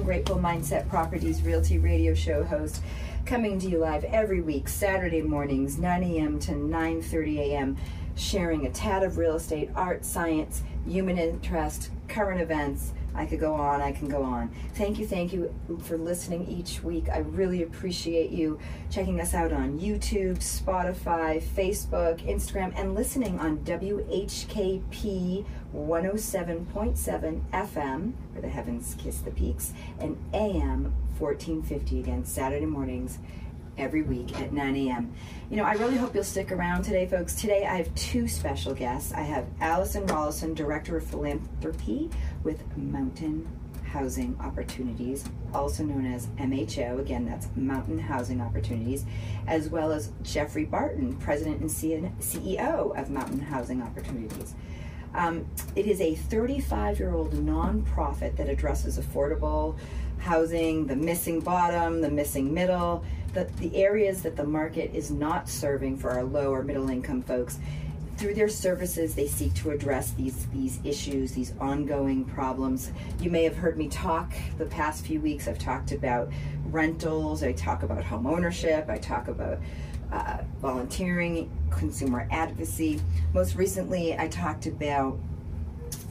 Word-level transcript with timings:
Grateful 0.00 0.36
Mindset 0.36 0.88
Properties 0.88 1.42
Realty 1.42 1.78
Radio 1.78 2.14
Show 2.14 2.42
host, 2.42 2.82
coming 3.26 3.58
to 3.60 3.68
you 3.68 3.78
live 3.78 4.04
every 4.04 4.40
week, 4.40 4.68
Saturday 4.68 5.22
mornings, 5.22 5.78
9 5.78 6.02
a.m. 6.02 6.38
to 6.40 6.52
9:30 6.52 7.38
a.m., 7.38 7.76
sharing 8.16 8.66
a 8.66 8.70
tad 8.70 9.02
of 9.02 9.18
real 9.18 9.36
estate, 9.36 9.70
art, 9.76 10.04
science, 10.04 10.62
human 10.86 11.18
interest, 11.18 11.90
current 12.08 12.40
events 12.40 12.92
I 13.14 13.26
could 13.26 13.40
go 13.40 13.54
on, 13.54 13.80
I 13.80 13.92
can 13.92 14.08
go 14.08 14.22
on. 14.22 14.50
Thank 14.74 14.98
you, 14.98 15.06
thank 15.06 15.32
you 15.32 15.54
for 15.82 15.98
listening 15.98 16.46
each 16.46 16.82
week. 16.82 17.08
I 17.08 17.18
really 17.18 17.62
appreciate 17.62 18.30
you 18.30 18.58
checking 18.90 19.20
us 19.20 19.34
out 19.34 19.52
on 19.52 19.78
YouTube, 19.78 20.38
Spotify, 20.38 21.42
Facebook, 21.42 22.26
Instagram, 22.26 22.72
and 22.78 22.94
listening 22.94 23.38
on 23.38 23.58
WHKP 23.58 25.44
107.7 25.74 27.42
FM, 27.52 28.12
where 28.32 28.42
the 28.42 28.48
heavens 28.48 28.96
kiss 28.98 29.18
the 29.18 29.30
peaks, 29.30 29.72
and 29.98 30.16
AM 30.32 30.94
1450 31.18 32.00
again, 32.00 32.24
Saturday 32.24 32.66
mornings 32.66 33.18
every 33.78 34.02
week 34.02 34.38
at 34.40 34.52
9 34.52 34.76
a.m. 34.76 35.12
You 35.50 35.56
know, 35.56 35.64
I 35.64 35.74
really 35.74 35.96
hope 35.96 36.14
you'll 36.14 36.24
stick 36.24 36.52
around 36.52 36.82
today, 36.82 37.06
folks. 37.06 37.34
Today 37.34 37.66
I 37.66 37.76
have 37.76 37.94
two 37.94 38.28
special 38.28 38.74
guests. 38.74 39.12
I 39.12 39.22
have 39.22 39.46
Allison 39.60 40.06
Rollison, 40.06 40.54
Director 40.54 40.96
of 40.96 41.04
Philanthropy 41.04 42.10
with 42.44 42.64
Mountain 42.76 43.48
Housing 43.84 44.36
Opportunities, 44.40 45.24
also 45.52 45.84
known 45.84 46.06
as 46.06 46.26
MHO. 46.38 46.98
Again, 46.98 47.26
that's 47.26 47.48
Mountain 47.56 47.98
Housing 47.98 48.40
Opportunities, 48.40 49.04
as 49.46 49.68
well 49.68 49.92
as 49.92 50.12
Geoffrey 50.22 50.64
Barton, 50.64 51.14
President 51.16 51.60
and 51.60 51.70
CEO 51.70 52.98
of 52.98 53.10
Mountain 53.10 53.40
Housing 53.40 53.82
Opportunities. 53.82 54.54
Um, 55.14 55.46
it 55.76 55.86
is 55.86 56.00
a 56.00 56.14
35 56.14 56.98
year 56.98 57.14
old 57.14 57.32
nonprofit 57.32 58.36
that 58.36 58.48
addresses 58.48 58.98
affordable 58.98 59.76
housing, 60.18 60.86
the 60.86 60.96
missing 60.96 61.40
bottom, 61.40 62.00
the 62.00 62.10
missing 62.10 62.54
middle, 62.54 63.04
the, 63.32 63.44
the 63.58 63.74
areas 63.76 64.22
that 64.22 64.36
the 64.36 64.44
market 64.44 64.94
is 64.94 65.10
not 65.10 65.48
serving 65.48 65.98
for 65.98 66.10
our 66.10 66.24
low 66.24 66.52
or 66.52 66.62
middle 66.62 66.90
income 66.90 67.22
folks. 67.22 67.58
Through 68.18 68.34
their 68.34 68.48
services, 68.48 69.14
they 69.14 69.26
seek 69.26 69.54
to 69.54 69.70
address 69.70 70.12
these 70.12 70.46
these 70.48 70.78
issues, 70.84 71.32
these 71.32 71.54
ongoing 71.58 72.24
problems. 72.24 72.92
You 73.20 73.30
may 73.30 73.42
have 73.44 73.56
heard 73.56 73.76
me 73.76 73.88
talk 73.88 74.32
the 74.58 74.66
past 74.66 75.04
few 75.04 75.20
weeks. 75.20 75.48
I've 75.48 75.58
talked 75.58 75.92
about 75.92 76.30
rentals. 76.66 77.42
I 77.42 77.52
talk 77.52 77.82
about 77.82 78.04
home 78.04 78.26
ownership. 78.26 78.88
I 78.88 78.98
talk 78.98 79.28
about 79.28 79.58
uh, 80.12 80.38
volunteering, 80.60 81.50
consumer 81.70 82.28
advocacy. 82.30 83.00
Most 83.32 83.56
recently, 83.56 84.16
I 84.16 84.28
talked 84.28 84.66
about 84.66 85.18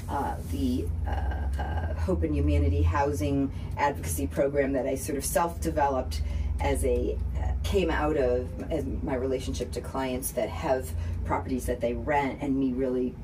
uh, 0.10 0.36
the 0.52 0.86
uh, 1.08 1.12
uh, 1.12 1.94
Hope 1.94 2.23
and 2.23 2.36
Humanity 2.36 2.82
Housing 2.82 3.52
Advocacy 3.78 4.28
Program 4.28 4.73
that 4.73 4.86
I 4.86 4.95
sort 4.95 5.17
of 5.17 5.23
self 5.23 5.62
developed 5.62 6.22
as 6.62 6.86
a 6.86 7.17
uh, 7.38 7.52
came 7.64 7.90
out 7.90 8.17
of 8.17 9.04
my 9.04 9.16
relationship 9.16 9.72
to 9.72 9.81
clients 9.81 10.31
that 10.31 10.50
have 10.50 10.90
properties 11.26 11.66
that 11.66 11.81
they 11.81 11.94
rent 11.94 12.40
and 12.42 12.58
me 12.58 12.72
really 12.72 13.16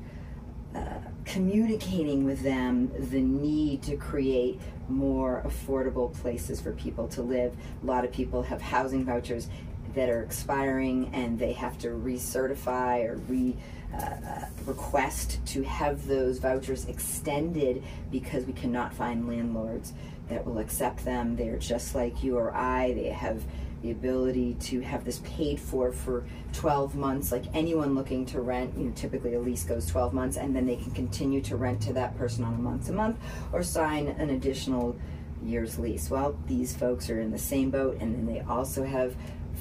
uh, 0.74 0.98
communicating 1.24 2.24
with 2.24 2.42
them 2.42 2.90
the 3.10 3.20
need 3.20 3.82
to 3.82 3.96
create 3.96 4.60
more 4.88 5.42
affordable 5.46 6.12
places 6.20 6.60
for 6.60 6.72
people 6.72 7.06
to 7.08 7.22
live. 7.22 7.54
A 7.82 7.86
lot 7.86 8.04
of 8.04 8.12
people 8.12 8.42
have 8.42 8.60
housing 8.60 9.04
vouchers 9.04 9.48
that 9.94 10.08
are 10.08 10.22
expiring 10.22 11.10
and 11.12 11.38
they 11.38 11.52
have 11.52 11.78
to 11.78 11.88
recertify 11.88 13.08
or 13.08 13.16
re 13.28 13.56
uh, 13.96 14.44
request 14.66 15.40
to 15.46 15.62
have 15.62 16.06
those 16.06 16.38
vouchers 16.38 16.84
extended 16.86 17.82
because 18.10 18.44
we 18.44 18.52
cannot 18.52 18.92
find 18.92 19.26
landlords 19.26 19.94
that 20.28 20.44
will 20.44 20.58
accept 20.58 21.04
them. 21.04 21.36
They're 21.36 21.56
just 21.56 21.94
like 21.94 22.22
you 22.22 22.36
or 22.36 22.54
I. 22.54 22.92
They 22.92 23.08
have 23.08 23.42
the 23.82 23.90
ability 23.90 24.54
to 24.54 24.80
have 24.80 25.04
this 25.04 25.20
paid 25.24 25.58
for 25.60 25.92
for 25.92 26.24
12 26.52 26.96
months 26.96 27.30
like 27.30 27.44
anyone 27.54 27.94
looking 27.94 28.26
to 28.26 28.40
rent 28.40 28.76
you 28.76 28.86
know 28.86 28.92
typically 28.96 29.34
a 29.34 29.40
lease 29.40 29.62
goes 29.62 29.86
12 29.86 30.12
months 30.12 30.36
and 30.36 30.54
then 30.54 30.66
they 30.66 30.74
can 30.74 30.90
continue 30.90 31.40
to 31.40 31.56
rent 31.56 31.80
to 31.80 31.92
that 31.92 32.16
person 32.18 32.42
on 32.42 32.54
a 32.54 32.58
month 32.58 32.86
to 32.86 32.92
month 32.92 33.16
or 33.52 33.62
sign 33.62 34.08
an 34.08 34.30
additional 34.30 34.96
year's 35.44 35.78
lease 35.78 36.10
well 36.10 36.36
these 36.48 36.76
folks 36.76 37.08
are 37.08 37.20
in 37.20 37.30
the 37.30 37.38
same 37.38 37.70
boat 37.70 37.96
and 38.00 38.12
then 38.14 38.26
they 38.26 38.40
also 38.40 38.84
have 38.84 39.14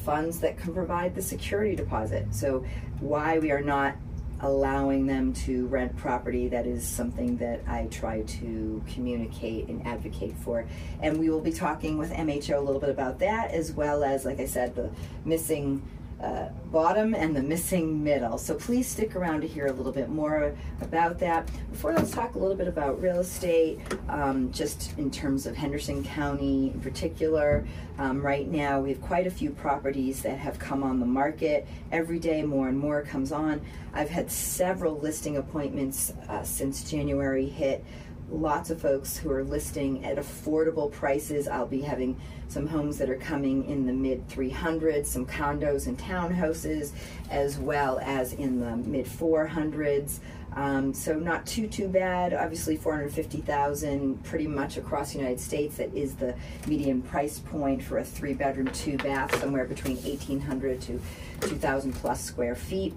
funds 0.08 0.40
that 0.40 0.58
can 0.58 0.74
provide 0.74 1.14
the 1.14 1.22
security 1.22 1.76
deposit 1.76 2.34
so 2.34 2.64
why 3.02 3.38
we 3.40 3.52
are 3.52 3.62
not 3.62 3.94
allowing 4.40 5.06
them 5.06 5.34
to 5.34 5.68
rent 5.68 5.98
property. 5.98 6.48
That 6.48 6.66
is 6.66 6.88
something 6.88 7.36
that 7.38 7.62
I 7.68 7.88
try 7.92 8.22
to 8.22 8.82
communicate 8.94 9.68
and 9.68 9.86
advocate 9.86 10.38
for. 10.38 10.66
And 11.02 11.20
we 11.20 11.30
will 11.30 11.42
be 11.42 11.52
talking 11.52 11.98
with 11.98 12.12
MHO 12.12 12.56
a 12.56 12.62
little 12.62 12.80
bit 12.80 12.90
about 12.90 13.20
that, 13.20 13.52
as 13.52 13.74
well 13.74 14.02
as, 14.04 14.24
like 14.24 14.40
I 14.40 14.46
said, 14.46 14.76
the 14.76 14.92
missing 15.26 15.82
uh, 16.22 16.50
bottom 16.72 17.14
and 17.14 17.36
the 17.36 17.42
missing 17.42 18.04
middle. 18.04 18.38
So 18.38 18.56
please 18.56 18.88
stick 18.88 19.16
around 19.16 19.42
to 19.42 19.48
hear 19.48 19.68
a 19.68 19.72
little 19.72 19.92
bit 19.92 20.10
more 20.10 20.56
about 20.82 21.20
that. 21.20 21.50
Before, 21.72 21.94
let's 21.94 22.12
talk 22.12 22.36
a 22.36 22.40
little 22.40 22.56
bit 22.56 22.68
about 22.68 23.02
real 23.02 23.20
estate, 23.20 23.80
um, 24.10 24.52
just 24.52 24.98
in 24.98 25.12
terms 25.12 25.46
of 25.46 25.56
Henderson 25.56 26.04
County 26.04 26.72
in 26.74 26.82
particular. 26.82 27.66
Um, 28.00 28.22
right 28.22 28.48
now, 28.48 28.80
we 28.80 28.90
have 28.90 29.02
quite 29.02 29.28
a 29.28 29.32
few 29.32 29.52
properties 29.52 30.22
that 30.24 30.38
have 30.38 30.58
come 30.60 30.84
on 30.84 31.00
the 31.00 31.06
market. 31.06 31.68
Every 31.92 32.20
day, 32.20 32.42
more 32.44 32.68
and 32.68 32.78
more 32.78 33.04
comes 33.04 33.32
on. 33.32 33.62
I've 33.94 34.10
had 34.10 34.32
several 34.32 34.98
listing 35.00 35.38
appointments 35.38 36.14
uh, 36.30 36.44
since 36.44 36.90
January 36.90 37.48
hit 37.48 37.84
lots 38.30 38.70
of 38.70 38.82
folks 38.82 39.18
who 39.18 39.32
are 39.32 39.44
listing 39.44 40.04
at 40.06 40.18
affordable 40.18 40.92
prices. 40.92 41.48
I'll 41.48 41.66
be 41.66 41.82
having 41.82 42.20
some 42.50 42.68
homes 42.68 42.98
that 42.98 43.10
are 43.10 43.18
coming 43.18 43.66
in 43.66 43.86
the 43.86 43.94
mid 43.94 44.28
300s, 44.28 45.06
some 45.06 45.26
condos 45.26 45.88
and 45.88 45.98
townhouses, 45.98 46.92
as 47.30 47.58
well 47.58 48.00
as 48.02 48.34
in 48.34 48.60
the 48.60 48.76
mid 48.76 49.06
400s. 49.06 50.20
Um, 50.56 50.92
so 50.94 51.14
not 51.14 51.46
too 51.46 51.68
too 51.68 51.88
bad. 51.88 52.34
Obviously, 52.34 52.78
450,000 52.78 54.24
pretty 54.24 54.48
much 54.48 54.78
across 54.78 55.12
the 55.12 55.20
United 55.20 55.40
States. 55.40 55.78
That 55.78 55.94
is 55.94 56.16
the 56.16 56.36
median 56.66 57.04
price 57.04 57.40
point 57.40 57.84
for 57.84 58.00
a 58.00 58.04
three 58.04 58.34
bedroom, 58.34 58.68
two 58.68 58.98
bath, 58.98 59.40
somewhere 59.40 59.66
between 59.66 59.98
1,800 59.98 60.82
to 60.82 61.00
2,000 61.42 61.94
plus 61.94 62.24
square 62.24 62.56
feet. 62.56 62.94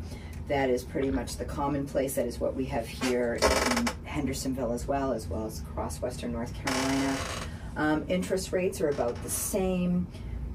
That 0.51 0.69
is 0.69 0.83
pretty 0.83 1.13
much 1.13 1.37
the 1.37 1.45
commonplace. 1.45 2.15
That 2.17 2.27
is 2.27 2.41
what 2.41 2.57
we 2.57 2.65
have 2.65 2.89
here 2.89 3.39
in 3.41 3.87
Hendersonville 4.03 4.73
as 4.73 4.85
well, 4.85 5.13
as 5.13 5.29
well 5.29 5.47
as 5.47 5.61
across 5.61 6.03
Western 6.03 6.33
North 6.33 6.53
Carolina. 6.53 7.17
Um, 7.77 8.05
interest 8.09 8.53
rates 8.53 8.81
are 8.81 8.89
about 8.89 9.15
the 9.23 9.31
same. 9.31 10.09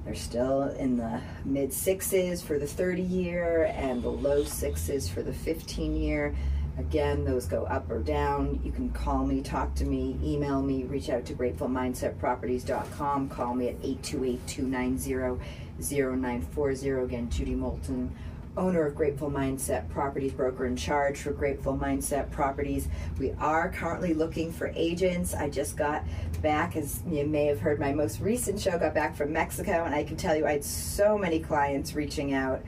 They're 0.04 0.14
still 0.14 0.64
in 0.64 0.98
the 0.98 1.22
mid 1.46 1.72
sixes 1.72 2.42
for 2.42 2.60
the 2.60 2.68
30 2.68 3.04
year 3.04 3.72
and 3.74 4.04
the 4.04 4.10
low 4.10 4.44
sixes 4.44 5.08
for 5.08 5.24
the 5.24 5.32
15 5.32 5.96
year. 5.96 6.36
Again, 6.78 7.24
those 7.24 7.46
go 7.46 7.64
up 7.64 7.90
or 7.90 8.00
down. 8.00 8.60
You 8.66 8.74
can 8.74 8.90
call 8.90 9.26
me, 9.26 9.40
talk 9.42 9.76
to 9.76 9.86
me, 9.86 10.20
email 10.22 10.62
me, 10.62 10.84
reach 10.84 11.10
out 11.10 11.24
to 11.28 11.34
gratefulmindsetproperties.com. 11.34 13.30
Call 13.30 13.56
me 13.56 13.70
at 13.70 13.76
828 13.76 14.46
290 14.46 15.42
0940. 15.80 16.90
Again, 16.90 17.30
Judy 17.30 17.56
Moulton 17.56 18.14
owner 18.58 18.86
of 18.86 18.96
Grateful 18.96 19.30
Mindset 19.30 19.90
Properties, 19.90 20.32
broker 20.32 20.66
in 20.66 20.76
charge 20.76 21.20
for 21.20 21.32
Grateful 21.32 21.78
Mindset 21.78 22.32
Properties. 22.32 22.88
We 23.20 23.32
are 23.34 23.70
currently 23.70 24.14
looking 24.14 24.52
for 24.52 24.72
agents. 24.76 25.34
I 25.34 25.50
just 25.50 25.76
got 25.76 26.04
back, 26.42 26.76
as 26.76 27.02
you 27.08 27.26
may 27.26 27.46
have 27.46 27.60
heard, 27.60 27.80
my 27.80 27.94
most 27.94 28.20
recent 28.22 28.60
show 28.60 28.78
got 28.78 28.94
back 28.94 29.16
from 29.16 29.34
Mexico, 29.34 29.84
and 29.84 29.94
I 29.94 30.04
can 30.04 30.18
tell 30.18 30.36
you 30.36 30.46
I 30.46 30.54
had 30.54 30.66
so 30.66 31.18
many 31.18 31.40
clients 31.40 31.96
reaching 31.96 32.34
out. 32.34 32.64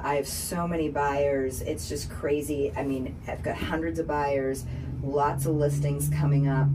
I 0.00 0.14
have 0.14 0.28
so 0.28 0.66
many 0.66 0.88
buyers. 0.88 1.60
It's 1.62 1.88
just 1.88 2.10
crazy. 2.10 2.72
I 2.76 2.82
mean, 2.84 3.16
I've 3.26 3.42
got 3.42 3.56
hundreds 3.56 3.98
of 3.98 4.06
buyers, 4.06 4.64
lots 5.02 5.46
of 5.46 5.54
listings 5.54 6.08
coming 6.08 6.48
up. 6.48 6.68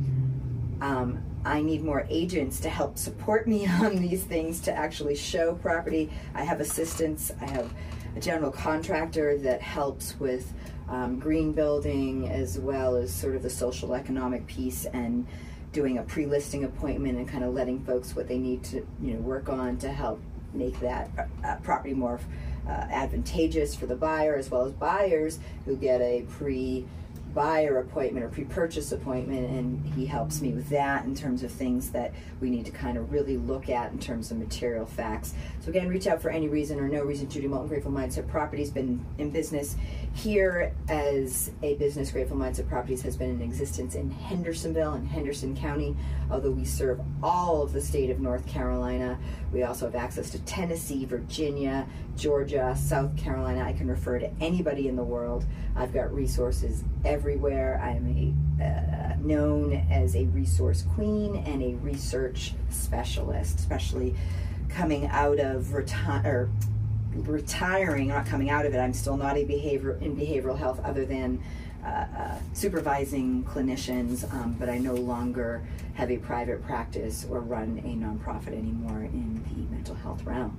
Um, 0.81 1.24
I 1.45 1.62
need 1.62 1.84
more 1.84 2.06
agents 2.09 2.59
to 2.62 2.69
help 2.69 2.97
support 2.97 3.48
me 3.48 3.68
on 3.81 3.98
these 3.98 4.24
things 4.24 4.62
to 4.62 4.74
actually 4.74 5.16
show 5.16 5.56
property. 5.56 6.09
I 6.33 6.44
have 6.44 6.62
assistants. 6.62 7.31
I 7.42 7.45
have 7.45 7.74
a 8.15 8.19
general 8.19 8.51
contractor 8.51 9.38
that 9.39 9.62
helps 9.62 10.19
with 10.19 10.54
um, 10.89 11.19
green 11.19 11.51
building 11.54 12.30
as 12.30 12.60
well 12.60 12.95
as 12.95 13.13
sort 13.13 13.36
of 13.36 13.42
the 13.42 13.50
social 13.50 13.94
economic 13.94 14.45
piece 14.48 14.86
and 14.86 15.25
doing 15.71 15.98
a 15.98 16.04
pre-listing 16.04 16.63
appointment 16.63 17.18
and 17.18 17.27
kind 17.27 17.44
of 17.44 17.54
letting 17.54 17.83
folks 17.83 18.15
what 18.15 18.27
they 18.27 18.38
need 18.38 18.63
to 18.63 18.86
you 19.01 19.13
know 19.13 19.19
work 19.19 19.50
on 19.50 19.77
to 19.77 19.92
help 19.92 20.21
make 20.54 20.80
that 20.80 21.10
uh, 21.44 21.56
property 21.63 21.94
more 21.94 22.19
uh, 22.68 22.71
advantageous 22.71 23.74
for 23.74 23.88
the 23.88 23.95
buyer 23.95 24.36
as 24.36 24.51
well 24.51 24.66
as 24.66 24.71
buyers 24.74 25.39
who 25.66 25.75
get 25.75 26.00
a 26.01 26.21
pre 26.30 26.86
buyer 27.33 27.80
appointment 27.80 28.24
or 28.24 28.30
pre-purchase 28.30 28.91
appointment 28.91 29.50
and 29.50 29.85
he 29.95 30.06
helps 30.06 30.41
me 30.41 30.51
with 30.51 30.69
that 30.69 31.06
in 31.06 31.15
terms 31.15 31.44
of 31.44 31.51
things 31.51 31.89
that 31.89 32.13
we 32.39 32.50
need 32.50 32.65
to 32.65 32.71
kind 32.71 32.97
of 32.97 33.12
really 33.12 33.38
look 33.38 33.69
at 33.69 33.91
in 33.91 34.00
terms 34.00 34.30
of 34.30 34.38
material 34.38 34.85
facts. 34.85 35.33
So 35.62 35.69
again 35.69 35.88
reach 35.88 36.06
out 36.06 36.21
for 36.21 36.30
any 36.30 36.47
reason 36.47 36.80
or 36.80 36.88
no 36.88 37.03
reason. 37.03 37.30
Judy 37.30 37.47
moulton 37.47 37.68
grateful 37.68 37.91
mindset 37.91 38.27
properties 38.27 38.69
been 38.69 39.03
in 39.18 39.31
business 39.31 39.75
here 40.13 40.74
as 40.89 41.51
a 41.63 41.75
business. 41.75 42.12
Grateful 42.12 42.38
mindset 42.38 42.69
properties 42.69 43.01
has 43.01 43.18
been 43.18 43.31
in 43.31 43.41
existence 43.41 43.95
in 43.95 44.12
hendersonville 44.12 44.94
and 44.94 45.07
henderson 45.07 45.56
county 45.56 45.95
although 46.30 46.51
we 46.51 46.65
serve 46.65 47.00
all 47.21 47.63
of 47.63 47.74
the 47.74 47.81
state 47.81 48.09
of 48.09 48.19
north 48.19 48.45
carolina. 48.45 49.18
We 49.51 49.63
also 49.63 49.85
have 49.85 49.95
access 49.95 50.30
to 50.31 50.39
tennessee 50.39 51.06
virginia 51.06 51.88
georgia 52.15 52.75
south 52.80 53.15
carolina. 53.18 53.63
I 53.63 53.74
can 53.74 53.88
refer 53.88 54.19
to 54.19 54.30
anybody 54.39 54.88
in 54.88 54.95
the 54.95 55.03
world. 55.03 55.45
I've 55.75 55.94
got 55.94 56.13
resources 56.13 56.83
everywhere. 57.23 57.79
I'm 57.81 58.35
a, 58.59 58.63
uh, 58.65 59.15
known 59.21 59.87
as 59.89 60.13
a 60.13 60.25
resource 60.25 60.81
queen 60.93 61.37
and 61.45 61.63
a 61.63 61.75
research 61.75 62.53
specialist, 62.69 63.59
especially 63.59 64.13
coming 64.67 65.07
out 65.07 65.39
of 65.39 65.73
retire 65.73 66.49
retiring, 67.15 68.09
not 68.09 68.25
coming 68.25 68.49
out 68.49 68.65
of 68.65 68.73
it. 68.73 68.77
I'm 68.77 68.91
still 68.91 69.15
not 69.15 69.37
a 69.37 69.45
behavior 69.45 69.97
in 70.01 70.17
behavioral 70.17 70.57
health, 70.57 70.81
other 70.83 71.05
than 71.05 71.41
uh, 71.85 71.87
uh, 71.87 72.35
supervising 72.51 73.45
clinicians, 73.45 74.29
um, 74.33 74.57
but 74.59 74.67
I 74.67 74.77
no 74.77 74.93
longer 74.93 75.61
have 75.93 76.11
a 76.11 76.17
private 76.17 76.61
practice 76.65 77.25
or 77.29 77.39
run 77.39 77.81
a 77.85 77.95
nonprofit 78.05 78.47
anymore 78.47 79.03
in 79.03 79.41
the 79.55 79.73
mental 79.73 79.95
health 79.95 80.25
realm. 80.25 80.57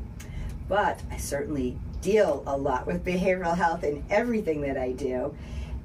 But 0.67 1.03
I 1.11 1.19
certainly 1.19 1.77
deal 2.01 2.43
a 2.47 2.57
lot 2.57 2.87
with 2.87 3.05
behavioral 3.05 3.55
health 3.55 3.85
in 3.85 4.03
everything 4.09 4.63
that 4.63 4.79
I 4.79 4.93
do 4.93 5.35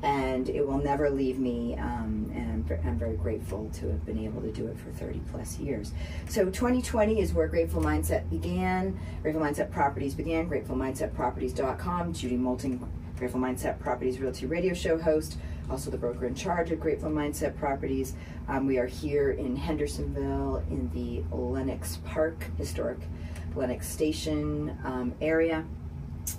and 0.02 0.50
it 0.50 0.66
will 0.66 0.78
never 0.78 1.10
leave 1.10 1.40
me. 1.40 1.76
Um, 1.76 2.32
and 2.34 2.50
I'm, 2.72 2.88
I'm, 2.88 2.98
very 2.98 3.18
grateful 3.18 3.70
to 3.76 3.88
have 3.88 4.06
been 4.06 4.20
able 4.20 4.42
to 4.42 4.52
do 4.52 4.68
it 4.68 4.78
for 4.78 4.92
30 4.92 5.22
plus 5.32 5.60
years. 5.60 5.94
So 6.28 6.46
2020 6.46 7.20
is 7.20 7.34
where 7.34 7.48
Grateful 7.48 7.82
Mindset 7.82 8.30
began. 8.30 8.98
Grateful 9.22 9.42
Mindset 9.42 9.72
Properties 9.72 10.16
began. 10.16 10.50
GratefulMindsetProperties.com. 10.50 12.14
Judy 12.14 12.38
Moulton, 12.38 12.80
Grateful 13.18 13.42
Mindset 13.42 13.78
Properties 13.80 14.20
Realty 14.20 14.46
Radio 14.46 14.74
Show 14.74 14.98
host, 14.98 15.38
also 15.70 15.92
the 15.92 15.98
broker 15.98 16.26
in 16.26 16.34
charge 16.34 16.72
of 16.72 16.80
Grateful 16.80 17.10
Mindset 17.10 17.58
Properties. 17.58 18.14
Um, 18.48 18.66
we 18.66 18.78
are 18.78 18.88
here 18.88 19.32
in 19.32 19.58
Hendersonville 19.58 20.64
in 20.70 20.90
the 20.94 21.24
Lenox 21.36 21.98
Park 22.06 22.46
historic 22.58 23.00
Lenox 23.56 23.90
Station 23.90 24.78
um, 24.86 25.14
area, 25.20 25.66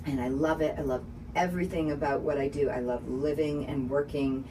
and 0.07 0.19
I 0.19 0.29
love 0.29 0.61
it. 0.61 0.73
I 0.79 0.81
love 0.81 1.03
everything 1.35 1.91
about 1.91 2.21
what 2.21 2.37
I 2.37 2.47
do. 2.47 2.69
I 2.69 2.79
love 2.79 3.07
living 3.09 3.65
and 3.65 3.89
working. 3.89 4.45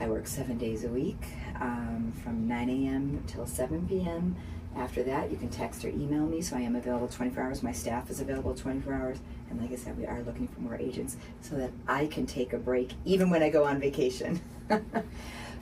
I 0.00 0.08
work 0.08 0.26
seven 0.26 0.58
days 0.58 0.84
a 0.84 0.88
week 0.88 1.22
um, 1.60 2.12
from 2.22 2.48
9 2.48 2.68
a.m. 2.68 3.22
till 3.26 3.46
7 3.46 3.86
p.m. 3.88 4.36
After 4.74 5.02
that, 5.02 5.30
you 5.30 5.36
can 5.36 5.50
text 5.50 5.84
or 5.84 5.88
email 5.88 6.26
me, 6.26 6.40
so 6.40 6.56
I 6.56 6.60
am 6.60 6.76
available 6.76 7.06
24 7.06 7.42
hours. 7.42 7.62
My 7.62 7.72
staff 7.72 8.10
is 8.10 8.20
available 8.20 8.54
24 8.54 8.94
hours. 8.94 9.18
And 9.50 9.60
like 9.60 9.70
I 9.70 9.76
said, 9.76 9.98
we 9.98 10.06
are 10.06 10.22
looking 10.22 10.48
for 10.48 10.60
more 10.60 10.76
agents 10.76 11.16
so 11.42 11.56
that 11.56 11.70
I 11.86 12.06
can 12.06 12.26
take 12.26 12.54
a 12.54 12.58
break 12.58 12.92
even 13.04 13.28
when 13.28 13.42
I 13.42 13.50
go 13.50 13.64
on 13.64 13.78
vacation. 13.80 14.40
but, 14.68 15.04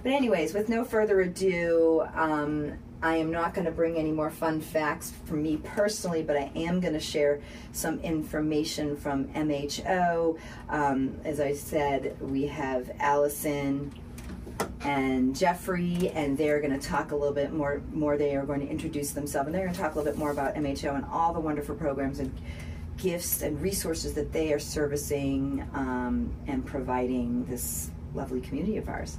anyways, 0.05 0.55
with 0.55 0.69
no 0.69 0.85
further 0.85 1.21
ado, 1.23 2.07
um, 2.15 2.79
I 3.03 3.17
am 3.17 3.31
not 3.31 3.55
going 3.55 3.65
to 3.65 3.71
bring 3.71 3.97
any 3.97 4.13
more 4.13 4.31
fun 4.31 4.61
facts 4.61 5.13
from 5.25 5.43
me 5.43 5.57
personally, 5.57 6.23
but 6.23 6.37
I 6.37 6.51
am 6.55 6.81
going 6.81 6.93
to 6.93 7.01
share 7.01 7.41
some 7.73 7.99
information 8.01 8.97
from 8.97 9.25
MHO. 9.29 10.39
Um, 10.69 11.17
as 11.25 11.41
I 11.41 11.55
said, 11.55 12.21
we 12.21 12.47
have 12.47 12.91
Allison 13.01 13.91
and 14.83 15.35
Geoffrey, 15.35 16.11
and 16.15 16.37
they're 16.37 16.61
going 16.61 16.79
to 16.79 16.87
talk 16.87 17.13
a 17.13 17.17
little 17.17 17.35
bit 17.35 17.53
more. 17.53 17.81
More, 17.93 18.19
they 18.19 18.37
are 18.37 18.45
going 18.45 18.61
to 18.61 18.69
introduce 18.69 19.13
themselves, 19.13 19.47
and 19.47 19.55
they're 19.55 19.65
going 19.65 19.75
to 19.75 19.81
talk 19.81 19.95
a 19.95 19.99
little 19.99 20.13
bit 20.13 20.19
more 20.19 20.31
about 20.31 20.55
MHO 20.55 20.95
and 20.95 21.07
all 21.07 21.33
the 21.33 21.41
wonderful 21.41 21.75
programs 21.77 22.19
and 22.19 22.31
gifts 22.99 23.41
and 23.41 23.61
resources 23.63 24.13
that 24.13 24.31
they 24.31 24.53
are 24.53 24.59
servicing 24.59 25.67
um, 25.73 26.31
and 26.47 26.67
providing 26.67 27.47
this 27.47 27.91
lovely 28.15 28.43
community 28.43 28.77
of 28.77 28.91
ours. 28.91 29.17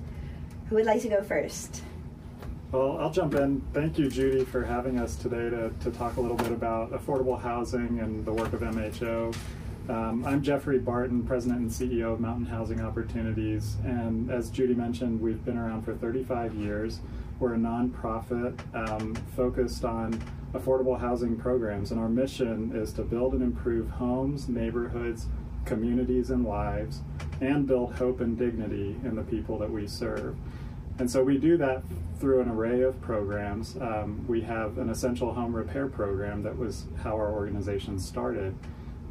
Who 0.70 0.76
would 0.76 0.86
like 0.86 1.02
to 1.02 1.10
go 1.10 1.24
first? 1.24 1.82
Well, 2.72 2.98
I'll 3.00 3.12
jump 3.12 3.36
in. 3.36 3.62
Thank 3.74 3.98
you, 3.98 4.10
Judy, 4.10 4.46
for 4.46 4.64
having 4.64 4.98
us 4.98 5.18
today 5.18 5.50
to, 5.50 5.74
to 5.82 5.92
talk 5.92 6.16
a 6.16 6.22
little 6.22 6.38
bit 6.38 6.54
about 6.54 6.94
affordable 6.94 7.38
housing 7.38 8.00
and 8.00 8.24
the 8.24 8.32
work 8.32 8.54
of 8.54 8.62
MHO. 8.62 9.36
Um, 9.90 10.24
I'm 10.26 10.42
Geoffrey 10.42 10.80
Barton, 10.80 11.24
President 11.24 11.60
and 11.60 11.70
CEO 11.70 12.14
of 12.14 12.22
Mountain 12.22 12.46
Housing 12.46 12.80
Opportunities. 12.80 13.76
And 13.84 14.32
as 14.32 14.50
Judy 14.50 14.74
mentioned, 14.74 15.20
we've 15.20 15.44
been 15.44 15.58
around 15.58 15.82
for 15.82 15.96
35 15.96 16.56
years. 16.56 17.02
We're 17.42 17.56
a 17.56 17.58
nonprofit 17.58 18.58
um, 18.74 19.16
focused 19.36 19.84
on 19.84 20.24
affordable 20.54 20.98
housing 20.98 21.36
programs. 21.36 21.92
And 21.92 22.00
our 22.00 22.08
mission 22.08 22.72
is 22.74 22.94
to 22.94 23.02
build 23.02 23.34
and 23.34 23.44
improve 23.44 23.90
homes, 23.90 24.48
neighborhoods, 24.48 25.28
communities, 25.66 26.30
and 26.30 26.46
lives, 26.46 27.02
and 27.42 27.68
build 27.68 27.96
hope 27.96 28.22
and 28.22 28.38
dignity 28.38 28.96
in 29.04 29.18
the 29.18 29.24
people 29.24 29.58
that 29.58 29.70
we 29.70 29.88
serve. 29.88 30.38
And 31.00 31.10
so 31.10 31.24
we 31.24 31.38
do 31.38 31.58
that 31.58 31.84
through 32.20 32.42
an 32.42 32.50
array 32.50 32.82
of 32.82 33.02
programs. 33.02 33.76
Um, 33.78 34.26
we 34.28 34.42
have 34.42 34.78
an 34.78 34.90
essential 34.90 35.34
home 35.34 35.56
repair 35.56 35.88
program 35.88 36.44
that 36.44 36.58
was 36.58 36.86
how 37.04 37.16
our 37.16 37.32
organization 37.32 37.98
started, 38.00 38.56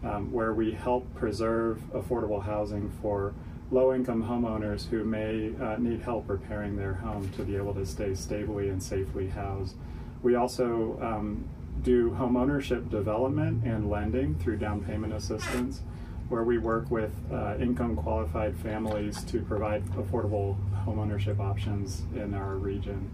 um, 0.04 0.30
where 0.30 0.54
we 0.54 0.72
help 0.72 1.12
preserve 1.14 1.82
affordable 1.92 2.42
housing 2.42 2.90
for 3.02 3.34
low 3.72 3.94
income 3.94 4.22
homeowners 4.22 4.88
who 4.88 5.04
may 5.04 5.52
uh, 5.60 5.76
need 5.78 6.00
help 6.00 6.28
repairing 6.28 6.76
their 6.76 6.94
home 6.94 7.28
to 7.36 7.42
be 7.42 7.56
able 7.56 7.74
to 7.74 7.86
stay 7.86 8.14
stably 8.14 8.68
and 8.68 8.82
safely 8.82 9.28
housed. 9.28 9.74
We 10.22 10.34
also 10.34 10.98
um, 11.00 11.48
do 11.82 12.14
home 12.14 12.36
ownership 12.36 12.90
development 12.90 13.64
and 13.64 13.88
lending 13.88 14.36
through 14.38 14.58
down 14.58 14.84
payment 14.84 15.12
assistance 15.12 15.82
where 16.30 16.44
we 16.44 16.58
work 16.58 16.90
with 16.90 17.12
uh, 17.32 17.56
income 17.58 17.96
qualified 17.96 18.56
families 18.56 19.24
to 19.24 19.42
provide 19.42 19.84
affordable 19.90 20.56
homeownership 20.86 21.40
options 21.40 22.04
in 22.14 22.34
our 22.34 22.54
region. 22.54 23.10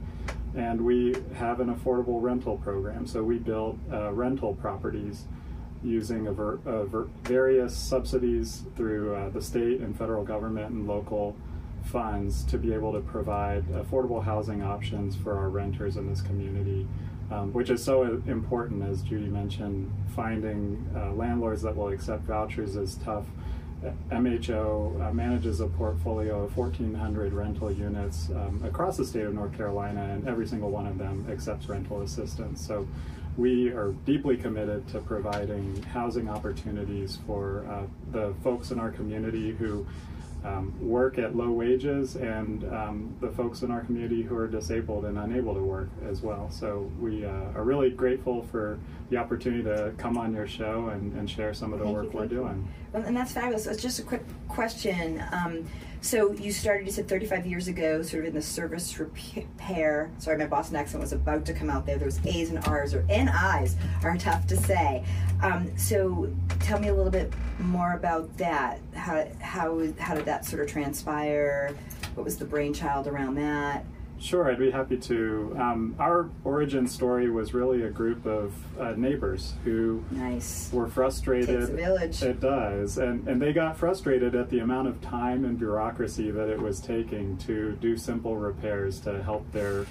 And 0.54 0.84
we 0.84 1.16
have 1.34 1.60
an 1.60 1.74
affordable 1.74 2.20
rental 2.20 2.58
program. 2.58 3.06
So 3.06 3.22
we 3.22 3.38
build 3.38 3.78
uh, 3.90 4.12
rental 4.12 4.54
properties 4.54 5.24
using 5.82 6.26
various 7.22 7.74
subsidies 7.74 8.64
through 8.76 9.14
uh, 9.14 9.30
the 9.30 9.40
state 9.40 9.80
and 9.80 9.96
federal 9.96 10.24
government 10.24 10.70
and 10.70 10.86
local 10.86 11.36
funds 11.84 12.44
to 12.44 12.58
be 12.58 12.74
able 12.74 12.92
to 12.92 13.00
provide 13.00 13.64
affordable 13.68 14.24
housing 14.24 14.62
options 14.62 15.16
for 15.16 15.38
our 15.38 15.48
renters 15.48 15.96
in 15.96 16.08
this 16.08 16.20
community 16.20 16.86
um, 17.30 17.52
which 17.52 17.70
is 17.70 17.82
so 17.82 18.02
important, 18.26 18.82
as 18.88 19.02
Judy 19.02 19.26
mentioned. 19.26 19.92
Finding 20.14 20.88
uh, 20.96 21.12
landlords 21.12 21.62
that 21.62 21.76
will 21.76 21.88
accept 21.88 22.24
vouchers 22.24 22.76
is 22.76 22.96
tough. 23.04 23.26
MHO 24.10 25.08
uh, 25.08 25.12
manages 25.12 25.60
a 25.60 25.66
portfolio 25.66 26.44
of 26.44 26.56
1,400 26.56 27.32
rental 27.32 27.70
units 27.70 28.30
um, 28.30 28.62
across 28.64 28.96
the 28.96 29.04
state 29.04 29.24
of 29.24 29.34
North 29.34 29.56
Carolina, 29.56 30.02
and 30.02 30.26
every 30.26 30.46
single 30.46 30.70
one 30.70 30.86
of 30.86 30.98
them 30.98 31.26
accepts 31.30 31.68
rental 31.68 32.02
assistance. 32.02 32.66
So 32.66 32.88
we 33.36 33.68
are 33.68 33.92
deeply 34.06 34.36
committed 34.36 34.88
to 34.88 35.00
providing 35.00 35.82
housing 35.82 36.28
opportunities 36.28 37.18
for 37.26 37.66
uh, 37.68 37.82
the 38.12 38.34
folks 38.42 38.70
in 38.70 38.80
our 38.80 38.90
community 38.90 39.52
who 39.52 39.86
um, 40.44 40.74
work 40.80 41.18
at 41.18 41.36
low 41.36 41.50
wages 41.50 42.16
and 42.16 42.64
um, 42.72 43.16
the 43.20 43.30
folks 43.30 43.62
in 43.62 43.70
our 43.70 43.80
community 43.80 44.22
who 44.22 44.36
are 44.36 44.46
disabled 44.46 45.04
and 45.04 45.18
unable 45.18 45.54
to 45.54 45.62
work 45.62 45.88
as 46.08 46.22
well. 46.22 46.50
So 46.50 46.90
we 47.00 47.24
uh, 47.24 47.30
are 47.54 47.64
really 47.64 47.90
grateful 47.90 48.42
for 48.50 48.78
the 49.10 49.16
opportunity 49.16 49.62
to 49.64 49.92
come 49.98 50.16
on 50.16 50.34
your 50.34 50.46
show 50.46 50.88
and, 50.88 51.12
and 51.14 51.28
share 51.28 51.54
some 51.54 51.72
of 51.72 51.78
the 51.78 51.84
thank 51.84 51.96
work 51.96 52.12
you, 52.12 52.18
we're 52.18 52.26
doing. 52.26 52.68
And 52.94 53.16
that's 53.16 53.32
fabulous. 53.32 53.66
It's 53.66 53.82
just 53.82 53.98
a 53.98 54.02
quick 54.02 54.24
question. 54.48 55.22
Um, 55.32 55.66
so 56.06 56.30
you 56.34 56.52
started, 56.52 56.86
you 56.86 56.92
said 56.92 57.08
35 57.08 57.46
years 57.46 57.66
ago, 57.66 58.00
sort 58.00 58.22
of 58.22 58.28
in 58.28 58.34
the 58.34 58.42
service 58.42 58.96
repair. 58.98 60.12
Sorry, 60.18 60.38
my 60.38 60.46
Boston 60.46 60.76
accent 60.76 61.00
was 61.00 61.12
about 61.12 61.44
to 61.46 61.52
come 61.52 61.68
out 61.68 61.84
there. 61.84 61.98
Those 61.98 62.24
A's 62.24 62.50
and 62.50 62.64
R's 62.66 62.94
or 62.94 63.04
N-I's 63.08 63.74
are 64.04 64.16
tough 64.16 64.46
to 64.46 64.56
say. 64.56 65.04
Um, 65.42 65.76
so 65.76 66.32
tell 66.60 66.78
me 66.78 66.88
a 66.88 66.94
little 66.94 67.10
bit 67.10 67.32
more 67.58 67.94
about 67.94 68.34
that. 68.36 68.80
How, 68.94 69.26
how, 69.40 69.82
how 69.98 70.14
did 70.14 70.24
that 70.26 70.44
sort 70.44 70.62
of 70.62 70.68
transpire? 70.68 71.74
What 72.14 72.22
was 72.22 72.38
the 72.38 72.44
brainchild 72.44 73.08
around 73.08 73.34
that? 73.34 73.84
Sure, 74.18 74.50
I'd 74.50 74.58
be 74.58 74.70
happy 74.70 74.96
to. 74.96 75.54
Um, 75.58 75.94
our 75.98 76.30
origin 76.44 76.86
story 76.86 77.30
was 77.30 77.52
really 77.52 77.82
a 77.82 77.90
group 77.90 78.24
of 78.24 78.54
uh, 78.80 78.92
neighbors 78.96 79.54
who 79.64 80.02
nice. 80.10 80.70
were 80.72 80.88
frustrated. 80.88 81.60
Takes 81.60 81.68
a 81.70 81.74
village. 81.74 82.22
It 82.22 82.40
does, 82.40 82.98
and 82.98 83.28
and 83.28 83.40
they 83.40 83.52
got 83.52 83.76
frustrated 83.76 84.34
at 84.34 84.48
the 84.48 84.60
amount 84.60 84.88
of 84.88 85.00
time 85.02 85.44
and 85.44 85.58
bureaucracy 85.58 86.30
that 86.30 86.48
it 86.48 86.60
was 86.60 86.80
taking 86.80 87.36
to 87.38 87.72
do 87.72 87.96
simple 87.96 88.36
repairs 88.36 89.00
to 89.00 89.22
help 89.22 89.50
their 89.52 89.84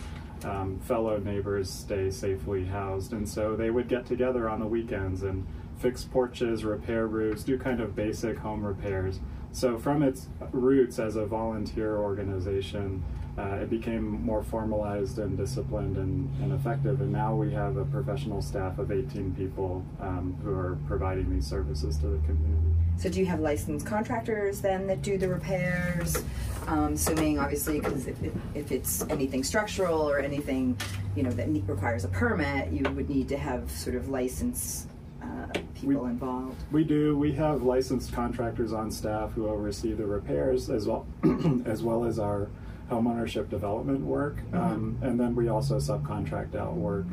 um, 0.44 0.80
fellow 0.80 1.18
neighbors 1.18 1.70
stay 1.70 2.10
safely 2.10 2.66
housed. 2.66 3.14
And 3.14 3.28
so 3.28 3.56
they 3.56 3.70
would 3.70 3.88
get 3.88 4.06
together 4.06 4.50
on 4.50 4.60
the 4.60 4.68
weekends 4.68 5.24
and 5.24 5.46
fix 5.78 6.04
porches, 6.04 6.64
repair 6.64 7.08
roofs, 7.08 7.44
do 7.44 7.58
kind 7.58 7.80
of 7.80 7.96
basic 7.96 8.38
home 8.38 8.64
repairs 8.64 9.20
So, 9.52 9.78
from 9.78 10.04
its 10.04 10.28
roots 10.52 11.00
as 11.00 11.16
a 11.16 11.26
volunteer 11.26 11.98
organization, 11.98 13.04
uh, 13.38 13.58
it 13.62 13.70
became 13.70 14.24
more 14.24 14.44
formalized 14.44 15.20
and 15.20 15.38
disciplined 15.38 15.98
and, 15.98 16.30
and, 16.42 16.54
effective. 16.54 17.02
And 17.02 17.12
now 17.12 17.36
we 17.36 17.52
have 17.52 17.76
a 17.76 17.84
professional 17.84 18.42
staff 18.42 18.80
of 18.80 18.92
18 18.92 19.36
people 19.36 19.84
um, 20.00 20.38
who 20.42 20.52
are 20.52 20.78
providing 20.88 21.30
these 21.30 21.46
services 21.46 21.98
to 21.98 22.08
the 22.08 22.18
community. 22.20 22.76
So, 22.98 23.10
do 23.10 23.20
you 23.20 23.26
have 23.26 23.42
licensed 23.42 23.86
contractors 23.86 24.62
then 24.62 24.88
that 24.88 25.02
do 25.02 25.18
the 25.18 25.28
repairs? 25.28 26.24
Um, 26.68 26.94
assuming, 26.94 27.38
obviously, 27.38 27.80
because 27.80 28.08
if, 28.08 28.18
if 28.56 28.72
it's 28.72 29.04
anything 29.10 29.44
structural 29.44 30.10
or 30.10 30.20
anything, 30.20 30.78
you 31.16 31.24
know, 31.24 31.30
that 31.32 31.48
requires 31.68 32.06
a 32.06 32.08
permit, 32.08 32.72
you 32.72 32.90
would 32.90 33.10
need 33.10 33.28
to 33.30 33.38
have 33.38 33.70
sort 33.70 33.98
of 33.98 34.08
licensed 34.08 34.88
uh, 35.22 35.48
people 35.76 36.04
we, 36.04 36.10
involved? 36.10 36.64
We 36.72 36.84
do. 36.86 37.18
We 37.18 37.34
have 37.34 37.64
licensed 37.64 38.14
contractors 38.14 38.72
on 38.72 38.90
staff 38.92 39.34
who 39.34 39.48
oversee 39.50 39.94
the 39.94 40.06
repairs 40.06 40.70
as 40.70 40.88
well 40.88 41.06
as 41.66 41.84
well 41.84 42.06
as 42.06 42.18
our 42.18 42.48
homeownership 42.90 43.50
development 43.50 44.02
work, 44.02 44.38
mm-hmm. 44.38 44.58
um, 44.58 44.98
and 45.02 45.20
then 45.20 45.36
we 45.36 45.50
also 45.50 45.78
subcontract 45.78 46.56
out 46.56 46.74
work 46.74 47.06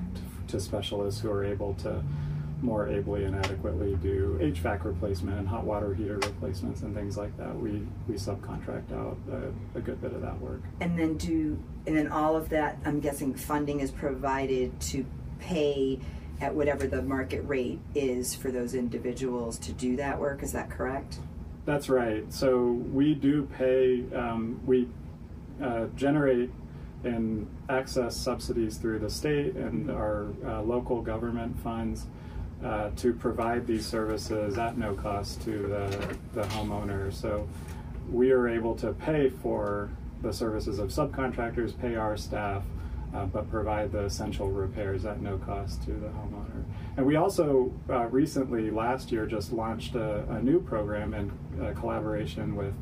to, 0.47 0.53
to 0.53 0.61
specialists 0.61 1.21
who 1.21 1.31
are 1.31 1.45
able 1.45 1.75
to 1.75 2.03
more 2.63 2.89
ably 2.89 3.25
and 3.25 3.35
adequately 3.35 3.97
do 3.97 4.39
HVAC 4.41 4.85
replacement 4.85 5.39
and 5.39 5.49
hot 5.49 5.65
water 5.65 5.95
heater 5.95 6.19
replacements 6.19 6.83
and 6.83 6.95
things 6.95 7.17
like 7.17 7.37
that. 7.37 7.55
We 7.57 7.87
we 8.09 8.15
subcontract 8.15 8.93
out 8.93 9.19
a, 9.31 9.79
a, 9.79 9.81
good 9.81 10.01
bit 10.01 10.13
of 10.13 10.23
that 10.23 10.41
work. 10.41 10.63
And 10.81 10.99
then 10.99 11.17
do 11.17 11.59
and 11.87 11.97
then 11.97 12.09
all 12.09 12.37
of 12.37 12.49
that. 12.51 12.79
I'm 12.85 13.01
guessing 13.01 13.35
funding 13.35 13.81
is 13.81 13.91
provided 13.91 14.79
to 14.81 15.05
pay 15.41 15.99
at 16.41 16.55
whatever 16.55 16.87
the 16.87 17.03
market 17.03 17.41
rate 17.43 17.81
is 17.95 18.35
for 18.35 18.51
those 18.51 18.75
individuals 18.75 19.59
to 19.59 19.73
do 19.73 19.97
that 19.97 20.19
work. 20.19 20.43
Is 20.43 20.53
that 20.53 20.71
correct? 20.71 21.19
That's 21.65 21.89
right. 21.89 22.33
So 22.33 22.73
we 22.93 23.15
do 23.15 23.45
pay. 23.59 24.05
Um, 24.15 24.61
we 24.67 24.89
uh, 25.63 25.87
generate 25.97 26.51
and 27.05 27.49
access 27.69 28.17
subsidies 28.17 28.77
through 28.77 28.99
the 28.99 29.11
state 29.11 29.55
and 29.55 29.91
our 29.91 30.29
uh, 30.47 30.63
local 30.63 31.03
government 31.03 31.59
funds 31.61 32.07
uh, 32.65 32.91
to 32.97 33.13
provide 33.13 33.67
these 33.67 33.85
services 33.85 34.57
at 34.57 34.79
no 34.79 34.95
cost 34.95 35.43
to 35.43 35.51
the, 35.51 36.17
the 36.33 36.47
homeowner. 36.49 37.13
So 37.13 37.49
we 38.11 38.31
are 38.31 38.49
able 38.49 38.75
to 38.77 38.93
pay 38.93 39.31
for 39.31 39.91
the 40.23 40.33
services 40.33 40.79
of 40.79 40.91
subcontractors, 40.91 41.79
pay 41.81 41.97
our 41.97 42.17
staff, 42.17 42.63
uh, 43.15 43.27
but 43.27 43.51
provide 43.51 43.93
the 43.93 44.05
essential 44.05 44.49
repairs 44.49 45.05
at 45.05 45.21
no 45.21 45.39
cost 45.39 45.83
to 45.83 45.91
the 45.91 46.07
homeowner. 46.09 46.65
And 46.97 47.05
we 47.05 47.17
also 47.17 47.73
uh, 47.91 48.07
recently, 48.07 48.71
last 48.71 49.11
year, 49.11 49.27
just 49.27 49.53
launched 49.53 49.95
a, 49.97 50.25
a 50.31 50.41
new 50.41 50.61
program 50.61 51.15
in 51.15 51.33
uh, 51.61 51.73
collaboration 51.79 52.55
with 52.55 52.75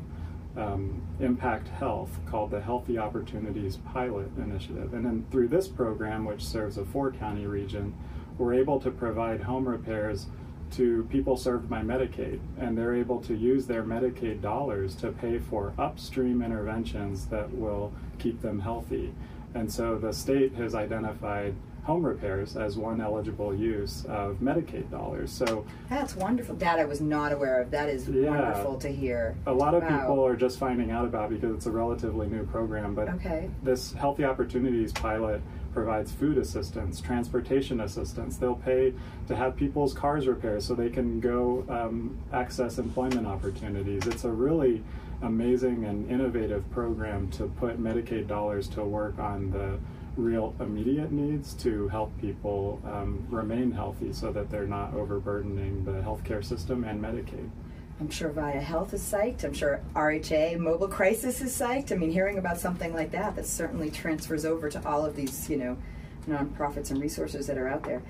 um, 0.57 1.01
Impact 1.19 1.67
Health 1.69 2.19
called 2.25 2.51
the 2.51 2.61
Healthy 2.61 2.97
Opportunities 2.97 3.77
Pilot 3.77 4.29
Initiative. 4.37 4.93
And 4.93 5.05
then 5.05 5.25
through 5.31 5.47
this 5.47 5.67
program, 5.67 6.25
which 6.25 6.43
serves 6.43 6.77
a 6.77 6.85
four 6.85 7.11
county 7.11 7.45
region, 7.45 7.93
we're 8.37 8.53
able 8.53 8.79
to 8.81 8.91
provide 8.91 9.41
home 9.41 9.67
repairs 9.67 10.27
to 10.71 11.03
people 11.09 11.35
served 11.35 11.69
by 11.69 11.81
Medicaid, 11.81 12.39
and 12.57 12.77
they're 12.77 12.95
able 12.95 13.19
to 13.21 13.35
use 13.35 13.65
their 13.65 13.83
Medicaid 13.83 14.41
dollars 14.41 14.95
to 14.95 15.11
pay 15.11 15.37
for 15.37 15.73
upstream 15.77 16.41
interventions 16.41 17.25
that 17.27 17.53
will 17.53 17.91
keep 18.19 18.41
them 18.41 18.59
healthy. 18.59 19.13
And 19.53 19.71
so 19.71 19.97
the 19.97 20.13
state 20.13 20.53
has 20.55 20.73
identified 20.73 21.55
home 21.83 22.05
repairs 22.05 22.55
as 22.55 22.77
one 22.77 23.01
eligible 23.01 23.55
use 23.55 24.05
of 24.05 24.37
Medicaid 24.37 24.89
dollars. 24.91 25.31
So 25.31 25.65
that's 25.89 26.15
wonderful. 26.15 26.55
That 26.55 26.79
I 26.79 26.85
was 26.85 27.01
not 27.01 27.31
aware 27.31 27.61
of. 27.61 27.71
That 27.71 27.89
is 27.89 28.07
yeah, 28.07 28.29
wonderful 28.29 28.77
to 28.79 28.89
hear. 28.89 29.35
A 29.47 29.53
lot 29.53 29.73
of 29.73 29.83
wow. 29.83 29.99
people 29.99 30.25
are 30.25 30.35
just 30.35 30.59
finding 30.59 30.91
out 30.91 31.05
about 31.05 31.29
because 31.29 31.55
it's 31.55 31.65
a 31.65 31.71
relatively 31.71 32.27
new 32.27 32.45
program. 32.45 32.93
But 32.93 33.09
okay. 33.09 33.49
this 33.63 33.93
Healthy 33.93 34.25
Opportunities 34.25 34.91
pilot 34.91 35.41
provides 35.73 36.11
food 36.11 36.37
assistance, 36.37 37.01
transportation 37.01 37.81
assistance. 37.81 38.37
They'll 38.37 38.55
pay 38.55 38.93
to 39.27 39.35
have 39.35 39.55
people's 39.55 39.93
cars 39.93 40.27
repaired 40.27 40.63
so 40.63 40.75
they 40.75 40.89
can 40.89 41.19
go 41.19 41.65
um, 41.69 42.17
access 42.33 42.77
employment 42.77 43.25
opportunities. 43.25 44.05
It's 44.05 44.25
a 44.25 44.29
really 44.29 44.83
amazing 45.21 45.85
and 45.85 46.09
innovative 46.09 46.69
program 46.71 47.29
to 47.31 47.45
put 47.45 47.81
Medicaid 47.81 48.27
dollars 48.27 48.67
to 48.69 48.83
work 48.83 49.17
on 49.19 49.51
the 49.51 49.79
real 50.17 50.55
immediate 50.59 51.11
needs 51.11 51.53
to 51.55 51.87
help 51.87 52.11
people 52.19 52.81
um, 52.85 53.25
remain 53.29 53.71
healthy 53.71 54.11
so 54.13 54.31
that 54.31 54.49
they're 54.49 54.67
not 54.67 54.93
overburdening 54.93 55.85
the 55.85 55.91
healthcare 55.91 56.43
system 56.43 56.83
and 56.83 57.01
Medicaid. 57.01 57.49
I'm 57.99 58.09
sure 58.09 58.29
Vaya 58.29 58.59
Health 58.59 58.93
is 58.95 59.01
psyched. 59.01 59.43
I'm 59.43 59.53
sure 59.53 59.79
RHA 59.95 60.57
Mobile 60.57 60.87
Crisis 60.87 61.39
is 61.39 61.57
psyched. 61.57 61.91
I 61.91 61.95
mean, 61.95 62.11
hearing 62.11 62.39
about 62.39 62.59
something 62.59 62.93
like 62.93 63.11
that, 63.11 63.35
that 63.35 63.45
certainly 63.45 63.91
transfers 63.91 64.43
over 64.43 64.69
to 64.69 64.87
all 64.87 65.05
of 65.05 65.15
these, 65.15 65.49
you 65.49 65.57
know, 65.57 65.77
nonprofits 66.27 66.89
and 66.89 66.99
resources 66.99 67.45
that 67.47 67.57
are 67.57 67.67
out 67.67 67.83
there. 67.83 68.01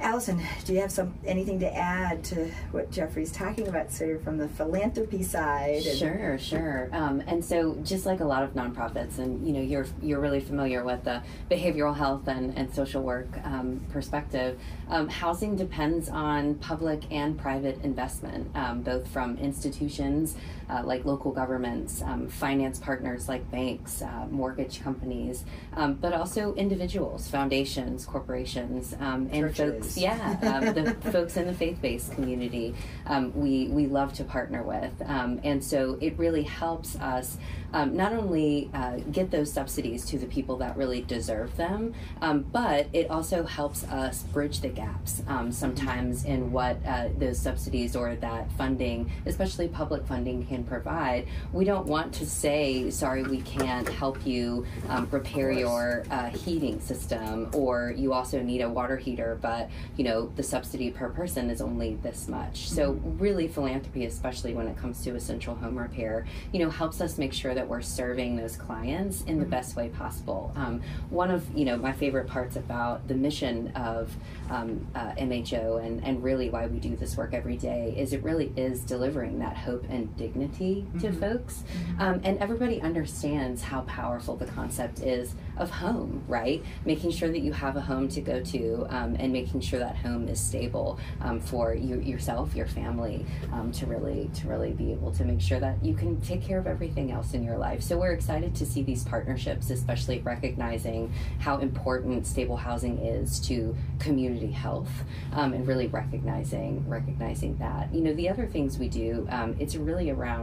Allison, 0.00 0.42
do 0.64 0.72
you 0.72 0.80
have 0.80 0.90
some 0.90 1.14
anything 1.26 1.60
to 1.60 1.76
add 1.76 2.24
to 2.24 2.50
what 2.72 2.90
Geoffrey's 2.90 3.30
talking 3.30 3.68
about, 3.68 3.92
sort 3.92 4.16
of 4.16 4.22
from 4.22 4.38
the 4.38 4.48
philanthropy 4.48 5.22
side? 5.22 5.82
sure, 5.82 6.38
sure. 6.38 6.88
Um, 6.92 7.22
and 7.26 7.44
so, 7.44 7.74
just 7.84 8.06
like 8.06 8.20
a 8.20 8.24
lot 8.24 8.42
of 8.42 8.54
nonprofits, 8.54 9.18
and 9.18 9.46
you 9.46 9.52
know, 9.52 9.60
you're 9.60 9.86
you're 10.00 10.20
really 10.20 10.40
familiar 10.40 10.84
with 10.84 11.04
the 11.04 11.22
behavioral 11.50 11.94
health 11.94 12.28
and, 12.28 12.56
and 12.56 12.74
social 12.74 13.02
work 13.02 13.28
um, 13.44 13.84
perspective. 13.92 14.58
Um, 14.88 15.08
housing 15.08 15.54
depends 15.54 16.08
on 16.08 16.54
public 16.56 17.02
and 17.10 17.38
private 17.38 17.82
investment, 17.82 18.50
um, 18.56 18.82
both 18.82 19.06
from 19.08 19.36
institutions 19.38 20.36
uh, 20.70 20.82
like 20.84 21.04
local 21.04 21.32
governments, 21.32 22.02
um, 22.02 22.28
finance 22.28 22.78
partners 22.78 23.28
like 23.28 23.48
banks, 23.50 24.02
uh, 24.02 24.26
mortgage 24.30 24.82
companies, 24.82 25.44
um, 25.74 25.94
but 25.94 26.12
also 26.12 26.54
individuals, 26.54 27.28
foundations, 27.28 28.04
corporations, 28.04 28.94
and 29.00 29.56
folks 29.56 29.96
yeah, 29.96 30.36
um, 30.42 30.74
the 30.74 30.94
folks 31.12 31.36
in 31.36 31.46
the 31.46 31.54
faith-based 31.54 32.12
community, 32.12 32.74
um, 33.06 33.32
we 33.34 33.68
we 33.68 33.86
love 33.86 34.12
to 34.14 34.24
partner 34.24 34.62
with, 34.62 34.92
um, 35.06 35.40
and 35.44 35.62
so 35.62 35.98
it 36.00 36.16
really 36.18 36.42
helps 36.42 36.96
us 36.96 37.36
um, 37.72 37.96
not 37.96 38.12
only 38.12 38.70
uh, 38.74 38.96
get 39.12 39.30
those 39.30 39.52
subsidies 39.52 40.04
to 40.06 40.18
the 40.18 40.26
people 40.26 40.56
that 40.56 40.76
really 40.76 41.02
deserve 41.02 41.56
them, 41.56 41.94
um, 42.20 42.40
but 42.40 42.88
it 42.92 43.10
also 43.10 43.44
helps 43.44 43.84
us 43.84 44.22
bridge 44.24 44.60
the 44.60 44.68
gaps 44.68 45.22
um, 45.28 45.52
sometimes 45.52 46.24
in 46.24 46.50
what 46.52 46.76
uh, 46.86 47.08
those 47.18 47.38
subsidies 47.38 47.94
or 47.94 48.16
that 48.16 48.50
funding, 48.52 49.10
especially 49.26 49.68
public 49.68 50.04
funding, 50.06 50.44
can 50.46 50.59
provide. 50.64 51.26
We 51.52 51.64
don't 51.64 51.86
want 51.86 52.12
to 52.14 52.26
say, 52.26 52.90
sorry, 52.90 53.22
we 53.22 53.40
can't 53.42 53.88
help 53.88 54.26
you 54.26 54.66
repair 55.10 55.50
your 55.50 56.04
uh, 56.10 56.30
heating 56.30 56.80
system, 56.80 57.50
or 57.52 57.92
you 57.96 58.12
also 58.12 58.40
need 58.40 58.60
a 58.60 58.68
water 58.68 58.96
heater, 58.96 59.38
but 59.40 59.70
you 59.96 60.04
know 60.04 60.30
the 60.36 60.42
subsidy 60.42 60.90
per 60.90 61.08
person 61.08 61.50
is 61.50 61.60
only 61.60 61.96
this 61.96 62.28
much. 62.28 62.68
So 62.68 62.92
mm-hmm. 62.92 63.18
really, 63.18 63.48
philanthropy, 63.48 64.04
especially 64.06 64.54
when 64.54 64.66
it 64.66 64.76
comes 64.76 65.02
to 65.04 65.14
essential 65.14 65.54
home 65.54 65.78
repair, 65.78 66.26
you 66.52 66.60
know, 66.60 66.70
helps 66.70 67.00
us 67.00 67.18
make 67.18 67.32
sure 67.32 67.54
that 67.54 67.66
we're 67.66 67.82
serving 67.82 68.36
those 68.36 68.56
clients 68.56 69.22
in 69.22 69.38
the 69.38 69.44
mm-hmm. 69.44 69.50
best 69.50 69.76
way 69.76 69.88
possible. 69.88 70.52
Um, 70.56 70.80
one 71.10 71.30
of 71.30 71.46
you 71.56 71.64
know 71.64 71.76
my 71.76 71.92
favorite 71.92 72.26
parts 72.26 72.56
about 72.56 73.06
the 73.08 73.14
mission 73.14 73.72
of 73.74 74.14
um, 74.50 74.86
uh, 74.94 75.12
MHO 75.12 75.84
and 75.84 76.02
and 76.04 76.22
really 76.22 76.50
why 76.50 76.66
we 76.66 76.78
do 76.78 76.96
this 76.96 77.16
work 77.16 77.34
every 77.34 77.56
day 77.56 77.94
is 77.96 78.12
it 78.12 78.22
really 78.22 78.52
is 78.56 78.80
delivering 78.82 79.38
that 79.38 79.56
hope 79.56 79.84
and 79.88 80.14
dignity 80.16 80.49
to 80.58 81.08
mm-hmm. 81.08 81.20
folks, 81.20 81.62
mm-hmm. 81.62 82.00
um, 82.00 82.20
and 82.24 82.38
everybody 82.38 82.80
understands 82.80 83.62
how 83.62 83.82
powerful 83.82 84.36
the 84.36 84.46
concept 84.46 85.00
is 85.00 85.34
of 85.56 85.70
home, 85.70 86.24
right? 86.26 86.62
Making 86.84 87.10
sure 87.10 87.28
that 87.28 87.40
you 87.40 87.52
have 87.52 87.76
a 87.76 87.80
home 87.80 88.08
to 88.08 88.20
go 88.20 88.40
to 88.40 88.86
um, 88.88 89.16
and 89.18 89.32
making 89.32 89.60
sure 89.60 89.78
that 89.78 89.96
home 89.96 90.28
is 90.28 90.40
stable 90.40 90.98
um, 91.20 91.38
for 91.38 91.74
you 91.74 92.00
yourself, 92.00 92.54
your 92.54 92.66
family, 92.66 93.26
um, 93.52 93.70
to 93.72 93.86
really 93.86 94.30
to 94.34 94.48
really 94.48 94.72
be 94.72 94.92
able 94.92 95.12
to 95.12 95.24
make 95.24 95.40
sure 95.40 95.60
that 95.60 95.84
you 95.84 95.94
can 95.94 96.20
take 96.20 96.42
care 96.42 96.58
of 96.58 96.66
everything 96.66 97.12
else 97.12 97.34
in 97.34 97.44
your 97.44 97.58
life. 97.58 97.82
So 97.82 97.98
we're 97.98 98.12
excited 98.12 98.54
to 98.56 98.66
see 98.66 98.82
these 98.82 99.04
partnerships, 99.04 99.70
especially 99.70 100.20
recognizing 100.20 101.12
how 101.38 101.58
important 101.58 102.26
stable 102.26 102.56
housing 102.56 102.98
is 102.98 103.38
to 103.40 103.76
community 103.98 104.50
health 104.50 104.90
um, 105.32 105.52
and 105.52 105.66
really 105.66 105.88
recognizing 105.88 106.88
recognizing 106.88 107.56
that. 107.58 107.92
You 107.94 108.00
know, 108.02 108.14
the 108.14 108.28
other 108.28 108.46
things 108.46 108.78
we 108.78 108.88
do, 108.88 109.26
um, 109.30 109.56
it's 109.58 109.76
really 109.76 110.10
around 110.10 110.39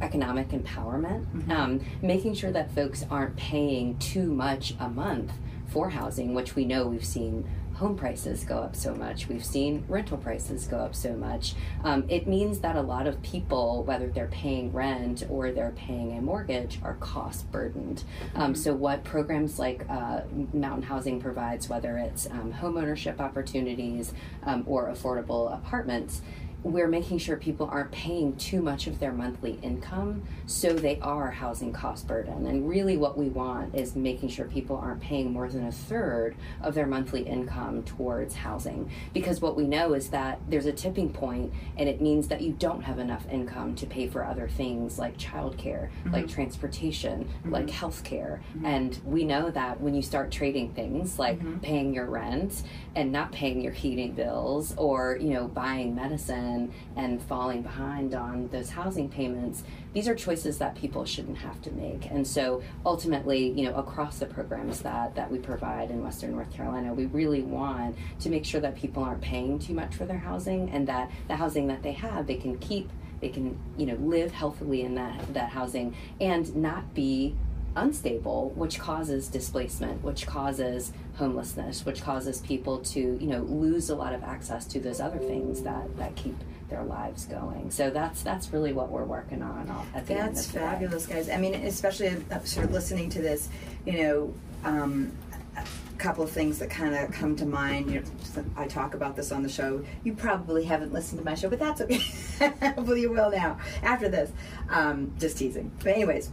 economic 0.00 0.48
empowerment, 0.48 1.26
mm-hmm. 1.26 1.50
Um, 1.50 1.80
making 2.02 2.34
sure 2.34 2.50
that 2.52 2.74
folks 2.74 3.04
aren't 3.10 3.36
paying 3.36 3.96
too 3.98 4.32
much 4.32 4.54
much 4.54 4.74
a 4.78 4.88
month 4.88 5.32
for 5.66 5.90
housing, 5.90 6.34
which 6.34 6.54
we 6.54 6.64
know 6.64 6.86
we've 6.86 7.04
seen 7.04 7.44
home 7.74 7.96
prices 7.96 8.44
go 8.44 8.58
up 8.58 8.76
so 8.76 8.94
much. 8.94 9.26
We've 9.26 9.44
seen 9.44 9.84
rental 9.88 10.16
prices 10.16 10.68
go 10.68 10.76
up 10.76 10.94
so 10.94 11.14
much. 11.14 11.54
Um, 11.82 12.04
it 12.08 12.28
means 12.28 12.60
that 12.60 12.76
a 12.76 12.80
lot 12.80 13.08
of 13.08 13.20
people, 13.22 13.82
whether 13.82 14.06
they're 14.08 14.28
paying 14.28 14.72
rent 14.72 15.24
or 15.28 15.50
they're 15.50 15.72
paying 15.74 16.16
a 16.16 16.20
mortgage, 16.20 16.78
are 16.84 16.94
cost 16.94 17.50
burdened. 17.50 18.04
Um, 18.36 18.52
mm-hmm. 18.52 18.54
so, 18.54 18.74
what 18.74 19.02
programs 19.02 19.58
like 19.58 19.84
uh, 19.90 20.20
Mountain 20.52 20.84
Housing 20.84 21.20
provides, 21.20 21.68
whether 21.68 21.98
it's 21.98 22.30
um, 22.30 22.52
home 22.52 22.76
ownership 22.76 23.20
opportunities 23.20 24.12
um, 24.44 24.62
or 24.66 24.88
affordable 24.88 25.52
apartments, 25.52 26.22
we're 26.64 26.88
making 26.88 27.18
sure 27.18 27.36
people 27.36 27.68
aren't 27.70 27.92
paying 27.92 28.34
too 28.36 28.62
much 28.62 28.86
of 28.86 28.98
their 28.98 29.12
monthly 29.12 29.58
income 29.62 30.22
so 30.46 30.72
they 30.72 30.98
are 31.00 31.30
housing 31.30 31.72
cost 31.72 32.08
burden 32.08 32.46
and 32.46 32.66
really 32.66 32.96
what 32.96 33.18
we 33.18 33.28
want 33.28 33.74
is 33.74 33.94
making 33.94 34.30
sure 34.30 34.46
people 34.46 34.76
aren't 34.76 35.00
paying 35.00 35.30
more 35.30 35.46
than 35.48 35.66
a 35.66 35.72
third 35.72 36.34
of 36.62 36.74
their 36.74 36.86
monthly 36.86 37.20
income 37.22 37.82
towards 37.82 38.34
housing 38.34 38.90
because 39.12 39.42
what 39.42 39.56
we 39.56 39.66
know 39.66 39.92
is 39.92 40.08
that 40.08 40.40
there's 40.48 40.64
a 40.64 40.72
tipping 40.72 41.12
point 41.12 41.52
and 41.76 41.86
it 41.86 42.00
means 42.00 42.28
that 42.28 42.40
you 42.40 42.52
don't 42.52 42.82
have 42.82 42.98
enough 42.98 43.26
income 43.30 43.74
to 43.74 43.86
pay 43.86 44.08
for 44.08 44.24
other 44.24 44.48
things 44.48 44.98
like 44.98 45.18
childcare 45.18 45.90
mm-hmm. 45.90 46.12
like 46.14 46.26
transportation 46.26 47.24
mm-hmm. 47.24 47.50
like 47.50 47.66
healthcare 47.66 48.40
mm-hmm. 48.56 48.64
and 48.64 49.00
we 49.04 49.22
know 49.22 49.50
that 49.50 49.78
when 49.82 49.94
you 49.94 50.00
start 50.00 50.30
trading 50.30 50.72
things 50.72 51.18
like 51.18 51.38
mm-hmm. 51.38 51.58
paying 51.58 51.92
your 51.92 52.06
rent 52.06 52.62
and 52.94 53.12
not 53.12 53.30
paying 53.32 53.60
your 53.60 53.72
heating 53.72 54.12
bills 54.12 54.74
or 54.78 55.18
you 55.20 55.28
know 55.28 55.46
buying 55.46 55.94
medicine 55.94 56.53
and 56.96 57.22
falling 57.22 57.62
behind 57.62 58.14
on 58.14 58.48
those 58.48 58.70
housing 58.70 59.08
payments, 59.08 59.64
these 59.92 60.08
are 60.08 60.14
choices 60.14 60.58
that 60.58 60.74
people 60.74 61.04
shouldn't 61.04 61.38
have 61.38 61.60
to 61.62 61.70
make. 61.72 62.10
And 62.10 62.26
so 62.26 62.62
ultimately, 62.84 63.50
you 63.50 63.64
know, 63.64 63.74
across 63.76 64.18
the 64.18 64.26
programs 64.26 64.80
that, 64.82 65.14
that 65.14 65.30
we 65.30 65.38
provide 65.38 65.90
in 65.90 66.02
Western 66.02 66.32
North 66.32 66.52
Carolina, 66.52 66.92
we 66.92 67.06
really 67.06 67.42
want 67.42 67.96
to 68.20 68.30
make 68.30 68.44
sure 68.44 68.60
that 68.60 68.74
people 68.76 69.02
aren't 69.02 69.20
paying 69.20 69.58
too 69.58 69.74
much 69.74 69.94
for 69.94 70.04
their 70.04 70.18
housing 70.18 70.70
and 70.70 70.86
that 70.88 71.10
the 71.28 71.36
housing 71.36 71.66
that 71.68 71.82
they 71.82 71.92
have, 71.92 72.26
they 72.26 72.36
can 72.36 72.58
keep 72.58 72.90
they 73.20 73.28
can 73.30 73.56
you 73.78 73.86
know 73.86 73.94
live 73.94 74.32
healthily 74.32 74.82
in 74.82 74.96
that 74.96 75.32
that 75.32 75.48
housing 75.48 75.94
and 76.20 76.54
not 76.54 76.92
be 76.94 77.34
unstable, 77.76 78.50
which 78.54 78.78
causes 78.78 79.28
displacement, 79.28 80.02
which 80.02 80.26
causes 80.26 80.92
homelessness, 81.16 81.86
which 81.86 82.02
causes 82.02 82.40
people 82.40 82.78
to, 82.78 83.00
you 83.00 83.26
know, 83.26 83.42
lose 83.42 83.90
a 83.90 83.94
lot 83.94 84.12
of 84.12 84.22
access 84.24 84.66
to 84.66 84.80
those 84.80 85.00
other 85.00 85.18
things 85.18 85.62
that, 85.62 85.96
that 85.96 86.14
keep 86.16 86.36
their 86.68 86.82
lives 86.82 87.26
going. 87.26 87.70
So 87.70 87.90
that's 87.90 88.22
that's 88.22 88.52
really 88.52 88.72
what 88.72 88.90
we're 88.90 89.04
working 89.04 89.42
on. 89.42 89.70
At 89.94 90.06
the 90.06 90.14
that's 90.14 90.46
fabulous, 90.46 91.06
guys. 91.06 91.28
I 91.28 91.36
mean, 91.36 91.54
especially 91.54 92.08
uh, 92.30 92.40
sort 92.40 92.66
of 92.66 92.72
listening 92.72 93.10
to 93.10 93.22
this, 93.22 93.48
you 93.86 94.02
know. 94.02 94.34
Um, 94.64 95.12
a 95.56 95.96
couple 95.98 96.24
of 96.24 96.30
things 96.30 96.58
that 96.58 96.68
kind 96.68 96.94
of 96.94 97.12
come 97.12 97.36
to 97.36 97.46
mind. 97.46 97.90
You 97.90 98.00
know, 98.00 98.44
I 98.56 98.66
talk 98.66 98.94
about 98.94 99.14
this 99.14 99.30
on 99.30 99.42
the 99.42 99.48
show. 99.48 99.84
You 100.02 100.14
probably 100.14 100.64
haven't 100.64 100.92
listened 100.92 101.20
to 101.20 101.24
my 101.24 101.34
show, 101.34 101.48
but 101.48 101.60
that's 101.60 101.80
okay. 101.80 102.00
Hopefully, 102.74 103.02
you 103.02 103.10
will 103.10 103.30
now 103.30 103.58
after 103.82 104.08
this. 104.08 104.32
Um, 104.68 105.12
just 105.18 105.38
teasing. 105.38 105.70
But 105.78 105.88
anyways, 105.94 106.30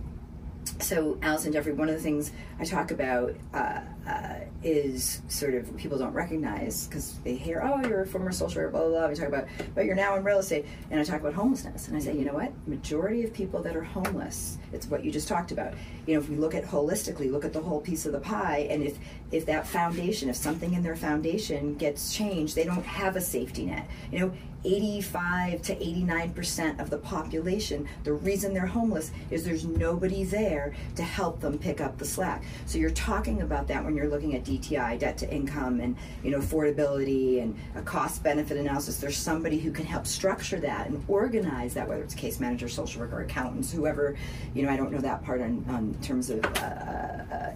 so 0.79 1.17
Allison 1.21 1.53
Geoffrey, 1.53 1.73
one 1.73 1.89
of 1.89 1.95
the 1.95 2.01
things 2.01 2.31
I 2.59 2.65
talk 2.65 2.91
about 2.91 3.35
uh, 3.53 3.81
uh, 4.07 4.30
is 4.63 5.21
sort 5.27 5.55
of 5.55 5.75
people 5.77 5.97
don't 5.97 6.13
recognize 6.13 6.87
because 6.87 7.15
they 7.23 7.35
hear, 7.35 7.61
oh, 7.63 7.87
you're 7.87 8.01
a 8.01 8.07
former 8.07 8.31
social 8.31 8.61
worker, 8.61 8.71
blah, 8.71 8.81
blah, 8.81 8.89
blah. 8.89 9.07
We 9.07 9.15
talk 9.15 9.27
about, 9.27 9.47
but 9.73 9.85
you're 9.85 9.95
now 9.95 10.15
in 10.15 10.23
real 10.23 10.39
estate. 10.39 10.65
And 10.89 10.99
I 10.99 11.03
talk 11.03 11.21
about 11.21 11.33
homelessness. 11.33 11.87
And 11.87 11.97
I 11.97 11.99
say, 11.99 12.15
you 12.15 12.25
know 12.25 12.33
what? 12.33 12.51
Majority 12.67 13.23
of 13.23 13.33
people 13.33 13.61
that 13.63 13.75
are 13.75 13.83
homeless, 13.83 14.57
it's 14.71 14.87
what 14.87 15.03
you 15.03 15.11
just 15.11 15.27
talked 15.27 15.51
about. 15.51 15.73
You 16.05 16.15
know, 16.15 16.21
if 16.21 16.29
we 16.29 16.35
look 16.35 16.53
at 16.53 16.63
holistically, 16.63 17.31
look 17.31 17.45
at 17.45 17.53
the 17.53 17.61
whole 17.61 17.81
piece 17.81 18.05
of 18.05 18.11
the 18.11 18.19
pie, 18.19 18.67
and 18.69 18.83
if, 18.83 18.97
if 19.31 19.45
that 19.45 19.67
foundation, 19.67 20.29
if 20.29 20.35
something 20.35 20.73
in 20.73 20.83
their 20.83 20.95
foundation 20.95 21.75
gets 21.75 22.13
changed, 22.13 22.55
they 22.55 22.63
don't 22.63 22.85
have 22.85 23.15
a 23.15 23.21
safety 23.21 23.65
net. 23.65 23.87
You 24.11 24.19
know, 24.19 24.31
85 24.63 25.61
to 25.63 25.75
89% 25.75 26.79
of 26.79 26.89
the 26.89 26.97
population, 26.97 27.87
the 28.03 28.13
reason 28.13 28.53
they're 28.53 28.65
homeless 28.65 29.11
is 29.31 29.43
there's 29.43 29.65
nobody 29.65 30.23
there 30.23 30.73
to 30.95 31.03
help 31.03 31.39
them 31.39 31.57
pick 31.57 31.81
up 31.81 31.97
the 31.97 32.05
slack. 32.05 32.43
So 32.65 32.77
you're 32.77 32.91
talking 32.91 33.41
about 33.41 33.67
that 33.69 33.83
when 33.83 33.95
you're 33.95 34.09
looking 34.09 34.35
at 34.35 34.43
DTI, 34.43 34.99
debt 34.99 35.17
to 35.19 35.33
income, 35.33 35.79
and 35.79 35.95
you 36.23 36.31
know 36.31 36.39
affordability 36.39 37.41
and 37.41 37.57
a 37.75 37.81
cost 37.81 38.23
benefit 38.23 38.57
analysis. 38.57 38.97
There's 38.97 39.17
somebody 39.17 39.59
who 39.59 39.71
can 39.71 39.85
help 39.85 40.05
structure 40.05 40.59
that 40.59 40.87
and 40.87 41.03
organize 41.07 41.73
that, 41.73 41.87
whether 41.87 42.03
it's 42.03 42.13
case 42.13 42.39
manager, 42.39 42.69
social 42.69 43.01
worker, 43.01 43.21
accountants, 43.21 43.71
whoever. 43.71 44.15
You 44.53 44.63
know, 44.63 44.69
I 44.69 44.77
don't 44.77 44.91
know 44.91 45.01
that 45.01 45.23
part 45.23 45.41
on, 45.41 45.65
on 45.69 45.95
terms 46.01 46.29
of 46.29 46.45
uh, 46.45 46.59
uh, 46.59 47.51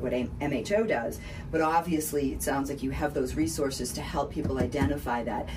what 0.00 0.12
MHO 0.12 0.88
does, 0.88 1.17
but 1.50 1.60
obviously 1.60 2.32
it 2.32 2.42
sounds 2.42 2.70
like 2.70 2.82
you 2.82 2.90
have 2.90 3.14
those 3.14 3.34
resources 3.34 3.92
to 3.92 4.00
help 4.00 4.32
people 4.32 4.58
identify 4.58 5.22
that 5.24 5.48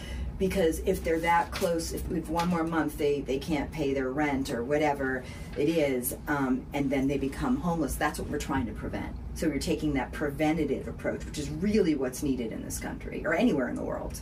because 0.41 0.79
if 0.87 1.03
they're 1.03 1.19
that 1.19 1.51
close, 1.51 1.93
if, 1.93 2.11
if 2.11 2.27
one 2.27 2.49
more 2.49 2.63
month 2.63 2.97
they, 2.97 3.21
they 3.21 3.37
can't 3.37 3.71
pay 3.71 3.93
their 3.93 4.09
rent 4.09 4.49
or 4.49 4.63
whatever 4.63 5.23
it 5.55 5.69
is, 5.69 6.17
um, 6.27 6.65
and 6.73 6.89
then 6.89 7.07
they 7.07 7.19
become 7.19 7.57
homeless, 7.57 7.93
that's 7.93 8.17
what 8.17 8.27
we're 8.27 8.39
trying 8.39 8.65
to 8.65 8.71
prevent. 8.71 9.15
So 9.35 9.45
you're 9.45 9.59
taking 9.59 9.93
that 9.93 10.11
preventative 10.11 10.87
approach, 10.87 11.23
which 11.25 11.37
is 11.37 11.51
really 11.51 11.93
what's 11.93 12.23
needed 12.23 12.51
in 12.51 12.63
this 12.63 12.79
country 12.79 13.23
or 13.23 13.35
anywhere 13.35 13.69
in 13.69 13.75
the 13.75 13.83
world. 13.83 14.19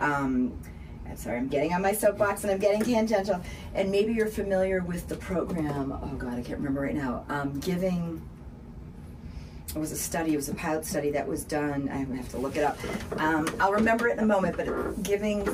Um, 0.00 0.58
I'm 1.06 1.16
sorry, 1.16 1.38
I'm 1.38 1.46
getting 1.46 1.72
on 1.72 1.82
my 1.82 1.92
soapbox 1.92 2.42
and 2.42 2.52
I'm 2.52 2.58
getting 2.58 2.82
tangential. 2.82 3.40
And 3.74 3.92
maybe 3.92 4.12
you're 4.12 4.26
familiar 4.26 4.80
with 4.80 5.06
the 5.06 5.16
program, 5.16 5.92
oh 5.92 6.16
God, 6.16 6.32
I 6.32 6.42
can't 6.42 6.58
remember 6.58 6.80
right 6.80 6.96
now, 6.96 7.24
um, 7.28 7.60
Giving 7.60 8.20
it 9.74 9.78
was 9.78 9.92
a 9.92 9.96
study, 9.96 10.34
it 10.34 10.36
was 10.36 10.48
a 10.48 10.54
pilot 10.54 10.84
study 10.84 11.10
that 11.10 11.26
was 11.26 11.44
done. 11.44 11.88
I 11.88 11.96
have 11.96 12.28
to 12.30 12.38
look 12.38 12.56
it 12.56 12.62
up. 12.62 12.78
Um, 13.18 13.48
I'll 13.58 13.72
remember 13.72 14.08
it 14.08 14.12
in 14.12 14.20
a 14.20 14.26
moment, 14.26 14.56
but 14.56 15.02
giving 15.02 15.44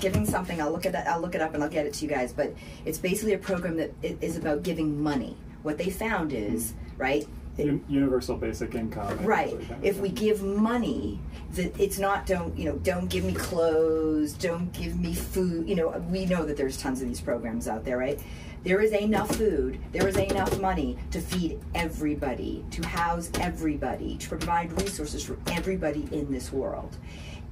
giving 0.00 0.26
something, 0.26 0.60
I'll 0.60 0.70
look 0.70 0.86
it 0.86 0.94
I'll 0.94 1.20
look 1.20 1.34
it 1.34 1.40
up 1.40 1.54
and 1.54 1.62
I'll 1.62 1.70
get 1.70 1.86
it 1.86 1.94
to 1.94 2.04
you 2.04 2.10
guys. 2.10 2.32
But 2.32 2.54
it's 2.84 2.98
basically 2.98 3.34
a 3.34 3.38
program 3.38 3.76
that 3.76 3.92
is 4.02 4.36
about 4.36 4.62
giving 4.62 5.02
money. 5.02 5.36
What 5.62 5.78
they 5.78 5.90
found 5.90 6.32
is 6.32 6.74
right. 6.96 7.26
universal 7.56 8.36
basic 8.36 8.74
income. 8.74 9.18
Right. 9.24 9.56
If 9.82 9.98
we 9.98 10.08
give 10.08 10.42
money, 10.42 11.20
that 11.52 11.78
it's 11.78 11.98
not 11.98 12.26
don't 12.26 12.56
you 12.56 12.66
know 12.66 12.76
don't 12.78 13.08
give 13.08 13.24
me 13.24 13.34
clothes, 13.34 14.32
don't 14.34 14.72
give 14.72 14.98
me 14.98 15.14
food. 15.14 15.68
You 15.68 15.74
know 15.74 15.88
we 16.10 16.26
know 16.26 16.44
that 16.44 16.56
there's 16.56 16.76
tons 16.76 17.02
of 17.02 17.08
these 17.08 17.20
programs 17.20 17.68
out 17.68 17.84
there, 17.84 17.98
right? 17.98 18.20
There 18.62 18.82
is 18.82 18.92
enough 18.92 19.34
food, 19.36 19.80
there 19.90 20.06
is 20.06 20.18
enough 20.18 20.60
money 20.60 20.98
to 21.12 21.20
feed 21.20 21.58
everybody, 21.74 22.62
to 22.72 22.86
house 22.86 23.30
everybody, 23.40 24.18
to 24.18 24.28
provide 24.28 24.70
resources 24.82 25.24
for 25.24 25.38
everybody 25.46 26.06
in 26.12 26.30
this 26.30 26.52
world. 26.52 26.94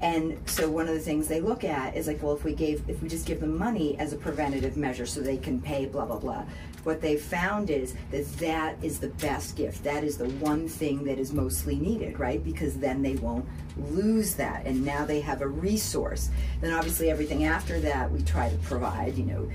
And 0.03 0.39
so 0.47 0.71
one 0.71 0.87
of 0.87 0.95
the 0.95 1.01
things 1.01 1.27
they 1.27 1.41
look 1.41 1.65
at 1.65 1.97
is 1.97 2.07
like, 2.07 2.23
well, 2.23 2.35
if 2.35 2.45
we 2.45 2.53
gave, 2.53 2.89
if 2.89 3.03
we 3.03 3.09
just 3.09 3.27
give 3.27 3.41
them 3.41 3.57
money 3.57 3.99
as 3.99 4.13
a 4.13 4.17
preventative 4.17 4.77
measure 4.77 5.07
so 5.07 5.21
they 5.21 5.39
can 5.39 5.61
pay, 5.63 5.87
blah 5.87 6.05
blah 6.05 6.19
blah. 6.19 6.45
What 6.85 7.01
they 7.01 7.17
found 7.17 7.71
is 7.71 7.95
that 8.11 8.27
that 8.39 8.77
is 8.85 9.01
the 9.01 9.09
best 9.09 9.57
gift. 9.57 9.83
That 9.85 10.05
is 10.05 10.19
the 10.19 10.29
one 10.29 10.69
thing 10.69 11.05
that 11.05 11.19
is 11.19 11.33
mostly 11.33 11.77
needed, 11.77 12.21
right? 12.21 12.45
Because 12.45 12.77
then 12.77 13.03
they 13.03 13.17
won't 13.17 13.47
lose 13.77 14.35
that, 14.35 14.67
and 14.67 14.85
now 14.85 15.05
they 15.05 15.21
have 15.21 15.41
a 15.41 15.49
resource. 15.49 16.29
Then 16.61 16.73
obviously 16.73 17.11
everything 17.11 17.45
after 17.45 17.81
that 17.81 18.11
we 18.13 18.23
try 18.23 18.51
to 18.51 18.57
provide, 18.59 19.17
you 19.17 19.25
know, 19.25 19.51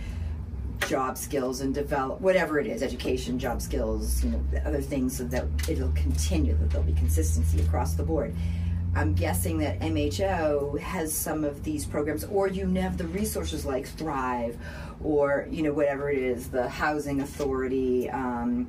job 0.87 1.17
skills 1.17 1.61
and 1.61 1.73
develop 1.73 2.19
whatever 2.21 2.59
it 2.59 2.67
is 2.67 2.83
education 2.83 3.39
job 3.39 3.61
skills 3.61 4.23
you 4.23 4.31
know 4.31 4.43
other 4.65 4.81
things 4.81 5.17
so 5.17 5.23
that 5.23 5.45
it'll 5.67 5.91
continue 5.91 6.55
that 6.57 6.69
there'll 6.69 6.85
be 6.85 6.93
consistency 6.93 7.61
across 7.61 7.93
the 7.93 8.03
board. 8.03 8.35
I'm 8.95 9.15
guessing 9.15 9.57
that 9.59 9.79
mho 9.79 10.79
has 10.79 11.11
some 11.11 11.43
of 11.43 11.63
these 11.63 11.85
programs 11.85 12.25
or 12.25 12.47
you 12.47 12.67
have 12.75 12.97
the 12.97 13.07
resources 13.07 13.65
like 13.65 13.87
thrive 13.87 14.57
or 15.03 15.47
you 15.49 15.63
know 15.63 15.73
whatever 15.73 16.11
it 16.11 16.19
is 16.19 16.49
the 16.49 16.69
housing 16.69 17.21
authority 17.21 18.09
um, 18.11 18.67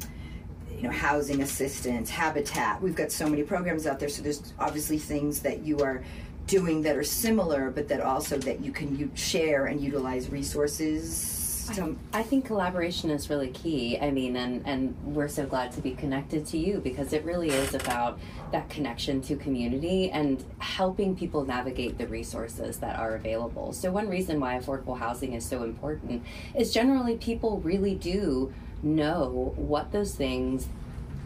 you 0.74 0.84
know 0.84 0.90
housing 0.90 1.42
assistance 1.42 2.08
habitat. 2.08 2.80
We've 2.80 2.96
got 2.96 3.12
so 3.12 3.28
many 3.28 3.42
programs 3.42 3.86
out 3.86 4.00
there 4.00 4.08
so 4.08 4.22
there's 4.22 4.54
obviously 4.58 4.98
things 4.98 5.40
that 5.40 5.60
you 5.60 5.80
are 5.80 6.02
doing 6.46 6.82
that 6.82 6.96
are 6.96 7.04
similar 7.04 7.70
but 7.70 7.88
that 7.88 8.00
also 8.00 8.38
that 8.38 8.60
you 8.60 8.72
can 8.72 9.14
share 9.14 9.66
and 9.66 9.80
utilize 9.80 10.30
resources 10.30 11.43
I, 11.70 11.94
I 12.12 12.22
think 12.22 12.44
collaboration 12.44 13.10
is 13.10 13.30
really 13.30 13.48
key. 13.48 13.98
I 13.98 14.10
mean, 14.10 14.36
and, 14.36 14.66
and 14.66 14.96
we're 15.04 15.28
so 15.28 15.46
glad 15.46 15.72
to 15.72 15.80
be 15.80 15.92
connected 15.92 16.46
to 16.46 16.58
you 16.58 16.78
because 16.78 17.12
it 17.12 17.24
really 17.24 17.50
is 17.50 17.74
about 17.74 18.18
that 18.52 18.68
connection 18.68 19.20
to 19.22 19.36
community 19.36 20.10
and 20.10 20.44
helping 20.58 21.16
people 21.16 21.44
navigate 21.44 21.98
the 21.98 22.06
resources 22.06 22.78
that 22.78 22.98
are 22.98 23.14
available. 23.14 23.72
So, 23.72 23.90
one 23.90 24.08
reason 24.08 24.40
why 24.40 24.58
affordable 24.58 24.98
housing 24.98 25.32
is 25.32 25.44
so 25.44 25.62
important 25.62 26.22
is 26.54 26.72
generally 26.72 27.16
people 27.16 27.58
really 27.60 27.94
do 27.94 28.52
know 28.82 29.54
what 29.56 29.92
those 29.92 30.14
things 30.14 30.68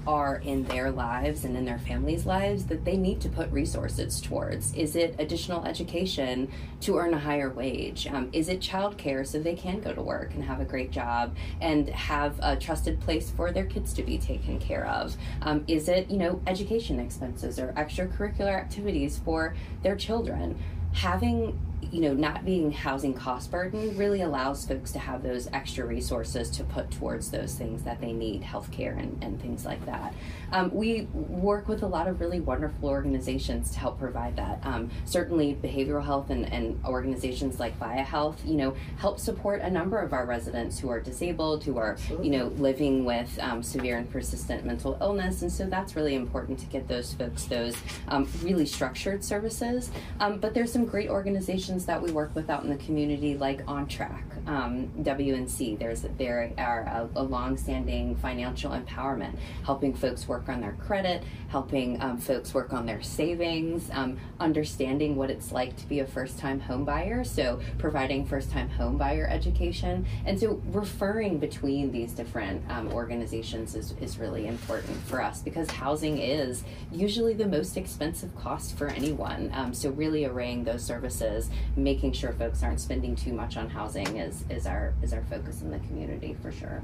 are 0.09 0.37
in 0.37 0.65
their 0.65 0.91
lives 0.91 1.45
and 1.45 1.55
in 1.55 1.67
their 1.67 1.79
families' 1.79 2.25
lives 2.25 2.65
that 2.65 2.83
they 2.83 2.97
need 2.97 3.21
to 3.21 3.29
put 3.29 3.53
resources 3.53 4.23
towards? 4.23 4.75
Is 4.75 4.97
it 4.97 5.15
additional 5.19 5.67
education 5.67 6.51
to 6.81 6.97
earn 6.97 7.13
a 7.13 7.19
higher 7.19 7.51
wage? 7.51 8.07
Um, 8.07 8.31
is 8.33 8.49
it 8.49 8.61
childcare 8.61 9.27
so 9.27 9.39
they 9.39 9.55
can 9.55 9.81
go 9.81 9.93
to 9.93 10.01
work 10.01 10.33
and 10.33 10.43
have 10.43 10.61
a 10.61 10.65
great 10.65 10.91
job 10.91 11.37
and 11.61 11.91
have 11.91 12.41
a 12.43 12.57
trusted 12.57 12.99
place 13.01 13.29
for 13.29 13.53
their 13.53 13.67
kids 13.67 13.93
to 13.93 14.03
be 14.03 14.17
taken 14.17 14.59
care 14.59 14.87
of? 14.87 15.15
Um, 15.43 15.63
is 15.69 15.91
it, 15.91 16.11
you 16.11 16.17
know, 16.17 16.41
education 16.47 16.99
expenses 16.99 17.59
or 17.59 17.75
extracurricular 17.75 18.55
activities 18.55 19.21
for 19.23 19.55
their 19.83 19.95
children? 19.95 20.59
Having 20.95 21.61
you 21.91 22.01
know, 22.01 22.13
not 22.13 22.45
being 22.45 22.71
housing 22.71 23.15
cost 23.15 23.51
burden 23.51 23.97
really 23.97 24.23
allows 24.23 24.67
folks 24.67 24.93
to 24.93 24.99
have 24.99 25.23
those 25.23 25.49
extra 25.53 25.87
resources 25.87 26.51
to 26.51 26.65
put 26.65 26.91
towards 26.91 27.31
those 27.31 27.55
things 27.55 27.83
that 27.83 28.01
they 28.01 28.13
need, 28.13 28.43
healthcare 28.43 28.99
and, 28.99 29.23
and 29.23 29.41
things 29.41 29.65
like 29.65 29.85
that. 29.87 30.15
Um, 30.53 30.71
we 30.73 31.03
work 31.13 31.69
with 31.69 31.83
a 31.83 31.87
lot 31.87 32.09
of 32.09 32.21
really 32.21 32.41
wonderful 32.41 32.89
organizations 32.89 33.71
to 33.73 33.79
help 33.79 33.99
provide 33.99 34.37
that. 34.37 34.61
Um, 34.65 34.91
certainly, 35.05 35.57
behavioral 35.63 36.05
health 36.05 36.31
and, 36.31 36.51
and 36.53 36.79
organizations 36.85 37.61
like 37.61 37.77
Vaya 37.79 38.03
Health, 38.03 38.41
you 38.45 38.57
know, 38.57 38.77
help 38.99 39.19
support 39.19 39.61
a 39.61 39.71
number 39.71 39.99
of 39.99 40.13
our 40.13 40.27
residents 40.27 40.79
who 40.79 40.89
are 40.91 41.01
disabled, 41.01 41.65
who 41.65 41.79
are, 41.79 41.93
Absolutely. 41.93 42.27
you 42.27 42.39
know, 42.39 42.47
living 42.59 43.05
with 43.05 43.39
um, 43.43 43.63
severe 43.63 43.99
and 43.99 44.11
persistent 44.11 44.65
mental 44.65 44.97
illness, 45.01 45.43
and 45.43 45.53
so 45.53 45.67
that's 45.67 45.97
really 45.97 46.15
important 46.15 46.59
to 46.59 46.67
get 46.67 46.89
those 46.89 47.13
folks 47.15 47.45
those 47.45 47.77
um, 48.09 48.29
really 48.43 48.67
structured 48.67 49.25
services. 49.25 49.91
Um, 50.21 50.39
but 50.39 50.55
there's 50.55 50.73
some 50.73 50.85
great 50.85 51.09
organizations 51.09 51.78
that 51.87 52.03
we 52.03 52.11
work 52.13 52.35
with 52.35 52.51
out 52.51 52.63
in 52.65 52.71
the 52.71 52.77
community, 52.77 53.37
like 53.37 53.63
On 53.67 53.87
Track, 53.87 54.25
um, 54.47 54.89
WNC. 55.01 55.79
There's 55.79 56.03
there 56.19 56.53
are 56.59 56.81
a, 56.81 57.21
a 57.21 57.23
long-standing 57.23 58.17
financial 58.17 58.73
empowerment, 58.73 59.37
helping 59.65 59.95
folks 59.95 60.29
work 60.29 60.49
on 60.49 60.61
their 60.61 60.73
credit, 60.73 61.23
helping 61.49 62.01
um, 62.03 62.19
folks 62.19 62.55
work 62.55 62.73
on 62.73 62.87
their 62.87 63.03
savings, 63.03 63.91
um, 63.93 64.19
understanding 64.41 65.17
what 65.17 65.31
it's 65.31 65.53
like 65.53 65.77
to 65.77 65.87
be 65.87 66.01
a 66.01 66.07
first-time 66.07 66.61
homebuyer. 66.61 67.27
So 67.27 67.61
providing 67.79 68.27
first-time 68.27 68.71
homebuyer 68.71 69.31
education, 69.31 70.07
and 70.27 70.39
so 70.39 70.63
referring 70.67 71.39
between 71.39 71.91
these 71.91 72.13
different 72.13 72.63
um, 72.71 72.93
organizations 72.93 73.75
is, 73.75 73.95
is 74.01 74.19
really 74.19 74.47
important 74.47 74.97
for 75.05 75.23
us 75.23 75.43
because 75.43 75.71
housing 75.71 76.19
is 76.19 76.65
usually 76.93 77.35
the 77.35 77.47
most 77.47 77.77
expensive 77.77 78.35
cost 78.37 78.77
for 78.77 78.89
anyone. 78.89 79.51
Um, 79.55 79.75
so 79.75 79.91
really 79.91 80.25
arraying 80.25 80.65
those 80.65 80.85
services, 80.85 81.51
making 81.77 82.13
sure 82.13 82.33
folks 82.33 82.63
aren't 82.63 82.81
spending 82.81 83.15
too 83.15 83.33
much 83.33 83.57
on 83.57 83.71
housing 83.71 84.17
is, 84.17 84.45
is 84.51 84.67
our 84.67 84.95
is 85.03 85.13
our 85.13 85.23
focus 85.25 85.63
in 85.63 85.71
the 85.71 85.79
community 85.81 86.37
for 86.43 86.51
sure. 86.51 86.83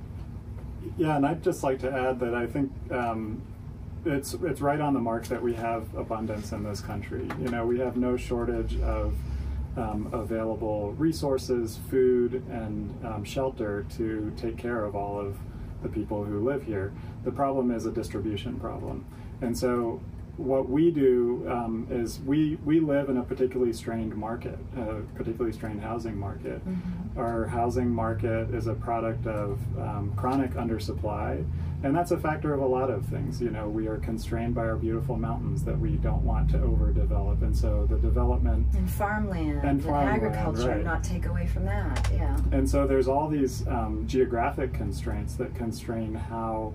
Yeah, 0.97 1.17
and 1.17 1.27
I'd 1.27 1.43
just 1.43 1.63
like 1.63 1.81
to 1.81 1.93
add 1.93 2.21
that 2.21 2.35
I 2.35 2.47
think 2.47 2.71
um, 2.91 3.43
it's 4.05 4.35
it's 4.35 4.61
right 4.61 4.81
on 4.81 4.95
the 4.95 5.01
mark 5.01 5.27
that 5.27 5.43
we 5.43 5.55
have 5.55 5.95
abundance 5.95 6.53
in 6.53 6.63
this 6.63 6.81
country. 6.81 7.29
You 7.41 7.49
know, 7.49 7.67
we 7.67 7.79
have 7.79 7.97
no 7.97 8.17
shortage 8.17 8.79
of 8.81 9.15
um, 9.77 10.09
available 10.13 10.93
resources, 10.93 11.79
food, 11.91 12.45
and 12.51 13.05
um, 13.05 13.25
shelter 13.25 13.87
to 13.97 14.33
take 14.37 14.57
care 14.57 14.85
of 14.85 14.95
all 14.95 15.19
of 15.19 15.37
the 15.83 15.89
people 15.89 16.25
who 16.25 16.45
live 16.45 16.63
here. 16.63 16.93
The 17.25 17.33
problem 17.33 17.71
is 17.71 17.87
a 17.87 17.91
distribution 17.91 18.59
problem, 18.61 19.05
and 19.41 19.57
so 19.57 20.01
what 20.37 20.69
we 20.69 20.91
do 20.91 21.47
um, 21.49 21.87
is 21.91 22.21
we 22.21 22.57
we 22.65 22.81
live 22.81 23.09
in 23.09 23.19
a 23.19 23.23
particularly 23.23 23.73
strained 23.73 24.17
market, 24.17 24.59
a 24.77 25.01
particularly 25.15 25.53
strained 25.53 25.81
housing 25.81 26.17
market. 26.17 26.67
Mm-hmm. 26.67 27.19
Our 27.19 27.47
housing 27.47 27.89
market 27.89 28.53
is 28.53 28.67
a 28.67 28.75
product 28.75 29.27
of 29.27 29.61
um, 29.79 30.13
chronic 30.17 30.53
undersupply, 30.55 31.47
and 31.85 31.95
that's 31.95 32.11
a 32.11 32.19
factor 32.19 32.53
of 32.53 32.61
a 32.61 32.67
lot 32.67 32.91
of 32.91 33.07
things. 33.07 33.41
You 33.41 33.51
know, 33.51 33.69
we 33.69 33.87
are 33.87 33.99
constrained 33.99 34.55
by 34.57 34.63
our 34.63 34.77
beautiful 34.77 35.17
mountains 35.17 35.65
that 35.65 35.79
we 35.79 35.91
don't 35.91 36.25
want 36.25 36.51
to 36.51 36.59
overdevelop, 36.59 37.43
and 37.43 37.57
so 37.57 37.87
the 37.89 37.99
development 37.99 38.67
and 38.75 38.91
farmland 38.91 39.61
and, 39.63 39.83
farmland, 39.85 40.23
and 40.23 40.35
agriculture, 40.35 40.69
right. 40.69 40.85
not 40.85 41.05
take 41.05 41.27
away 41.27 41.47
from 41.47 41.65
that. 41.67 42.11
Yeah. 42.13 42.37
And 42.51 42.69
so 42.69 42.89
there's 42.89 43.07
all 43.07 43.29
these 43.29 43.67
um, 43.69 44.05
geographic 44.09 44.75
constraints 44.75 45.35
that 45.35 45.55
constrain 45.55 46.15
how 46.15 46.75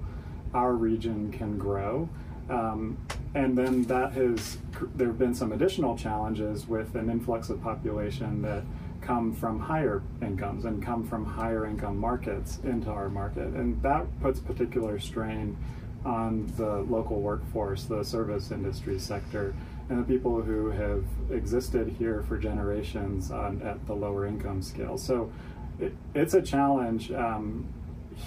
our 0.53 0.73
region 0.73 1.31
can 1.31 1.57
grow. 1.57 2.09
Um, 2.49 2.97
and 3.35 3.57
then 3.57 3.83
that 3.83 4.13
has 4.13 4.57
there 4.95 5.07
have 5.07 5.19
been 5.19 5.35
some 5.35 5.51
additional 5.51 5.97
challenges 5.97 6.67
with 6.67 6.95
an 6.95 7.09
influx 7.09 7.49
of 7.49 7.61
population 7.61 8.41
that 8.41 8.63
come 9.01 9.33
from 9.33 9.59
higher 9.59 10.01
incomes 10.21 10.65
and 10.65 10.83
come 10.83 11.07
from 11.07 11.25
higher 11.25 11.65
income 11.65 11.97
markets 11.97 12.59
into 12.63 12.89
our 12.89 13.09
market. 13.09 13.47
And 13.47 13.81
that 13.83 14.05
puts 14.21 14.39
particular 14.39 14.99
strain 14.99 15.57
on 16.05 16.51
the 16.55 16.77
local 16.89 17.21
workforce 17.21 17.83
the 17.83 18.03
service 18.03 18.51
industry 18.51 18.97
sector 18.99 19.53
and 19.89 19.99
the 19.99 20.03
people 20.03 20.41
who 20.41 20.69
have 20.69 21.03
existed 21.31 21.95
here 21.97 22.23
for 22.27 22.37
generations 22.37 23.31
on, 23.31 23.61
at 23.63 23.85
the 23.87 23.93
lower 23.93 24.25
income 24.25 24.61
scale. 24.61 24.97
So 24.97 25.31
it, 25.79 25.93
it's 26.13 26.33
a 26.33 26.41
challenge 26.41 27.11
um, 27.11 27.67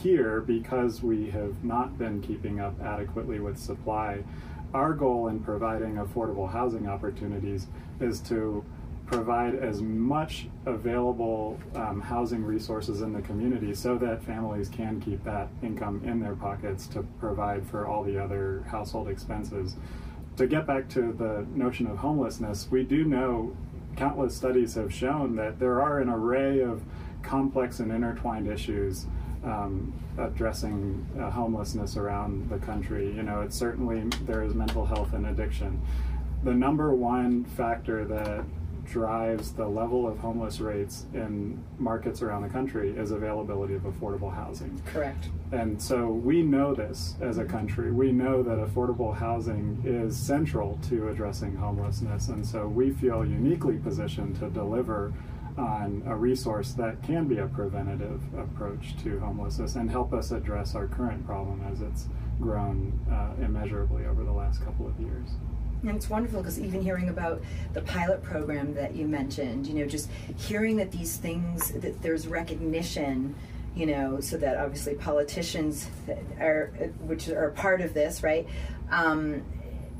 here 0.02 0.40
because 0.40 1.02
we 1.02 1.30
have 1.30 1.62
not 1.64 1.98
been 1.98 2.20
keeping 2.22 2.60
up 2.60 2.80
adequately 2.82 3.40
with 3.40 3.58
supply 3.58 4.22
our 4.74 4.94
goal 4.94 5.28
in 5.28 5.40
providing 5.40 5.96
affordable 5.96 6.50
housing 6.50 6.88
opportunities 6.88 7.66
is 8.00 8.20
to 8.20 8.64
provide 9.06 9.54
as 9.54 9.82
much 9.82 10.46
available 10.64 11.60
um, 11.74 12.00
housing 12.00 12.42
resources 12.42 13.02
in 13.02 13.12
the 13.12 13.20
community 13.20 13.74
so 13.74 13.98
that 13.98 14.22
families 14.22 14.68
can 14.68 15.00
keep 15.00 15.22
that 15.24 15.48
income 15.62 16.00
in 16.04 16.20
their 16.20 16.34
pockets 16.34 16.86
to 16.86 17.02
provide 17.20 17.66
for 17.66 17.86
all 17.86 18.02
the 18.02 18.18
other 18.18 18.64
household 18.68 19.08
expenses. 19.08 19.76
To 20.38 20.46
get 20.46 20.66
back 20.66 20.88
to 20.90 21.12
the 21.12 21.44
notion 21.54 21.86
of 21.86 21.98
homelessness, 21.98 22.68
we 22.70 22.84
do 22.84 23.04
know 23.04 23.54
countless 23.96 24.34
studies 24.34 24.74
have 24.74 24.94
shown 24.94 25.36
that 25.36 25.58
there 25.58 25.82
are 25.82 26.00
an 26.00 26.08
array 26.08 26.60
of 26.60 26.82
complex 27.22 27.80
and 27.80 27.92
intertwined 27.92 28.48
issues 28.48 29.06
um, 29.44 29.92
addressing 30.18 31.06
uh, 31.18 31.30
homelessness 31.30 31.96
around 31.96 32.48
the 32.50 32.58
country. 32.58 33.12
You 33.14 33.22
know, 33.22 33.40
it's 33.40 33.56
certainly 33.56 34.02
there 34.24 34.42
is 34.42 34.54
mental 34.54 34.86
health 34.86 35.12
and 35.12 35.26
addiction. 35.26 35.80
The 36.44 36.54
number 36.54 36.94
one 36.94 37.44
factor 37.44 38.04
that 38.04 38.44
drives 38.84 39.52
the 39.52 39.66
level 39.66 40.06
of 40.06 40.18
homeless 40.18 40.60
rates 40.60 41.06
in 41.14 41.62
markets 41.78 42.20
around 42.20 42.42
the 42.42 42.48
country 42.48 42.90
is 42.90 43.10
availability 43.10 43.74
of 43.74 43.82
affordable 43.82 44.34
housing. 44.34 44.80
Correct. 44.86 45.28
And 45.52 45.80
so 45.80 46.08
we 46.08 46.42
know 46.42 46.74
this 46.74 47.14
as 47.20 47.38
a 47.38 47.44
country. 47.44 47.92
We 47.92 48.12
know 48.12 48.42
that 48.42 48.58
affordable 48.58 49.16
housing 49.16 49.80
is 49.84 50.16
central 50.16 50.78
to 50.88 51.08
addressing 51.08 51.56
homelessness. 51.56 52.28
And 52.28 52.46
so 52.46 52.66
we 52.66 52.90
feel 52.90 53.24
uniquely 53.24 53.76
positioned 53.78 54.38
to 54.40 54.50
deliver 54.50 55.12
on 55.58 56.02
a 56.06 56.16
resource 56.16 56.72
that 56.72 57.02
can 57.02 57.26
be 57.26 57.38
a 57.38 57.46
preventative 57.46 58.22
approach 58.38 58.96
to 59.02 59.18
homelessness 59.20 59.76
and 59.76 59.90
help 59.90 60.12
us 60.12 60.30
address 60.30 60.74
our 60.74 60.86
current 60.86 61.24
problem 61.26 61.62
as 61.70 61.80
it's 61.80 62.08
grown 62.40 62.98
uh, 63.10 63.42
immeasurably 63.42 64.06
over 64.06 64.24
the 64.24 64.32
last 64.32 64.64
couple 64.64 64.86
of 64.86 64.98
years. 65.00 65.28
And 65.82 65.96
it's 65.96 66.08
wonderful 66.08 66.40
because 66.40 66.60
even 66.60 66.80
hearing 66.80 67.08
about 67.08 67.42
the 67.72 67.82
pilot 67.82 68.22
program 68.22 68.74
that 68.74 68.94
you 68.94 69.06
mentioned, 69.06 69.66
you 69.66 69.74
know, 69.74 69.86
just 69.86 70.08
hearing 70.36 70.76
that 70.76 70.92
these 70.92 71.16
things, 71.16 71.72
that 71.72 72.00
there's 72.02 72.28
recognition, 72.28 73.34
you 73.74 73.86
know, 73.86 74.20
so 74.20 74.36
that 74.36 74.58
obviously 74.58 74.94
politicians 74.94 75.88
are, 76.38 76.66
which 77.00 77.28
are 77.28 77.50
part 77.50 77.80
of 77.80 77.94
this, 77.94 78.22
right? 78.22 78.46
Um, 78.90 79.42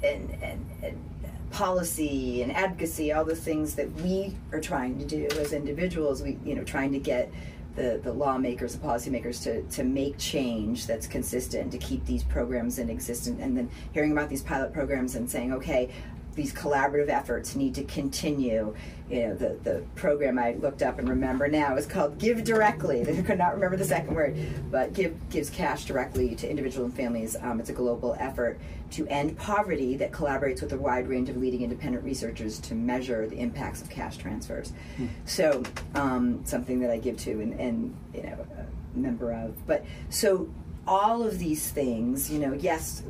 and, 0.04 0.30
and, 0.42 0.70
and 0.82 1.12
policy 1.52 2.42
and 2.42 2.50
advocacy, 2.52 3.12
all 3.12 3.24
the 3.24 3.36
things 3.36 3.74
that 3.74 3.92
we 4.00 4.34
are 4.52 4.60
trying 4.60 4.98
to 4.98 5.04
do 5.04 5.28
as 5.38 5.52
individuals. 5.52 6.22
We, 6.22 6.38
you 6.44 6.54
know, 6.54 6.64
trying 6.64 6.92
to 6.92 6.98
get 6.98 7.30
the, 7.76 8.00
the 8.02 8.12
lawmakers, 8.12 8.74
the 8.74 8.86
policymakers 8.86 9.42
to, 9.44 9.62
to 9.62 9.84
make 9.84 10.18
change 10.18 10.86
that's 10.86 11.06
consistent, 11.06 11.72
to 11.72 11.78
keep 11.78 12.04
these 12.04 12.24
programs 12.24 12.78
in 12.78 12.90
existence, 12.90 13.40
and 13.40 13.56
then 13.56 13.70
hearing 13.92 14.12
about 14.12 14.28
these 14.28 14.42
pilot 14.42 14.72
programs 14.72 15.14
and 15.14 15.30
saying, 15.30 15.52
okay, 15.52 15.90
these 16.34 16.52
collaborative 16.52 17.08
efforts 17.08 17.54
need 17.54 17.74
to 17.74 17.84
continue. 17.84 18.74
You 19.10 19.28
know, 19.28 19.34
the, 19.34 19.58
the 19.62 19.84
program 19.94 20.38
I 20.38 20.52
looked 20.54 20.82
up 20.82 20.98
and 20.98 21.08
remember 21.08 21.46
now 21.48 21.76
is 21.76 21.86
called 21.86 22.18
GiveDirectly. 22.18 23.18
I 23.18 23.22
could 23.22 23.38
not 23.38 23.54
remember 23.54 23.76
the 23.76 23.84
second 23.84 24.14
word, 24.14 24.36
but 24.70 24.94
Give 24.94 25.14
gives 25.28 25.50
cash 25.50 25.84
directly 25.84 26.34
to 26.36 26.48
individual 26.48 26.86
and 26.86 26.94
families. 26.94 27.36
Um, 27.40 27.60
it's 27.60 27.70
a 27.70 27.74
global 27.74 28.16
effort 28.18 28.58
to 28.92 29.06
end 29.08 29.36
poverty 29.38 29.96
that 29.96 30.12
collaborates 30.12 30.62
with 30.62 30.72
a 30.72 30.76
wide 30.76 31.08
range 31.08 31.28
of 31.28 31.36
leading 31.36 31.62
independent 31.62 32.04
researchers 32.04 32.58
to 32.60 32.74
measure 32.74 33.26
the 33.26 33.36
impacts 33.36 33.82
of 33.82 33.90
cash 33.90 34.16
transfers. 34.16 34.72
Hmm. 34.96 35.06
So, 35.24 35.62
um, 35.94 36.42
something 36.44 36.80
that 36.80 36.90
I 36.90 36.98
give 36.98 37.16
to 37.18 37.30
and, 37.32 37.58
and 37.58 37.96
you 38.14 38.22
know, 38.22 38.46
a 38.58 38.98
member 38.98 39.32
of. 39.32 39.66
But 39.66 39.84
so 40.10 40.48
all 40.86 41.22
of 41.22 41.38
these 41.38 41.70
things, 41.70 42.30
you 42.30 42.38
know, 42.38 42.52
yes, 42.54 43.02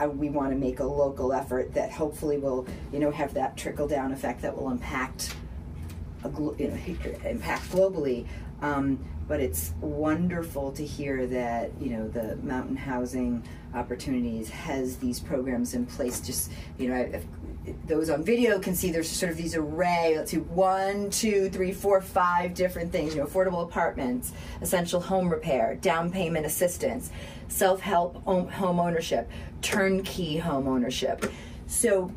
uh, 0.00 0.08
we 0.08 0.28
want 0.28 0.50
to 0.50 0.56
make 0.56 0.80
a 0.80 0.84
local 0.84 1.32
effort 1.32 1.72
that 1.74 1.92
hopefully 1.92 2.38
will, 2.38 2.66
you 2.92 2.98
know, 2.98 3.10
have 3.10 3.34
that 3.34 3.56
trickle 3.56 3.86
down 3.86 4.12
effect 4.12 4.42
that 4.42 4.56
will 4.56 4.70
impact, 4.70 5.34
glo- 6.32 6.56
you 6.58 6.68
know, 6.68 6.76
impact 7.24 7.70
globally. 7.70 8.26
Um, 8.60 8.98
but 9.28 9.40
it's 9.40 9.72
wonderful 9.80 10.72
to 10.72 10.84
hear 10.84 11.26
that 11.26 11.70
you 11.80 11.90
know 11.90 12.08
the 12.08 12.36
mountain 12.36 12.76
housing 12.76 13.42
opportunities 13.74 14.50
has 14.50 14.96
these 14.96 15.20
programs 15.20 15.74
in 15.74 15.86
place. 15.86 16.20
Just 16.20 16.50
you 16.78 16.88
know, 16.88 16.96
I've, 16.96 17.26
those 17.86 18.10
on 18.10 18.24
video 18.24 18.58
can 18.58 18.74
see 18.74 18.90
there's 18.90 19.08
sort 19.08 19.30
of 19.30 19.38
these 19.38 19.54
array. 19.54 20.14
Let's 20.16 20.30
see, 20.32 20.38
one, 20.38 21.10
two, 21.10 21.48
three, 21.50 21.72
four, 21.72 22.00
five 22.00 22.54
different 22.54 22.90
things. 22.90 23.14
You 23.14 23.20
know, 23.20 23.26
affordable 23.26 23.62
apartments, 23.62 24.32
essential 24.60 25.00
home 25.00 25.28
repair, 25.28 25.76
down 25.76 26.10
payment 26.10 26.44
assistance, 26.44 27.10
self-help 27.48 28.24
home 28.24 28.80
ownership, 28.80 29.30
turnkey 29.60 30.38
home 30.38 30.66
ownership. 30.66 31.30
So 31.66 32.10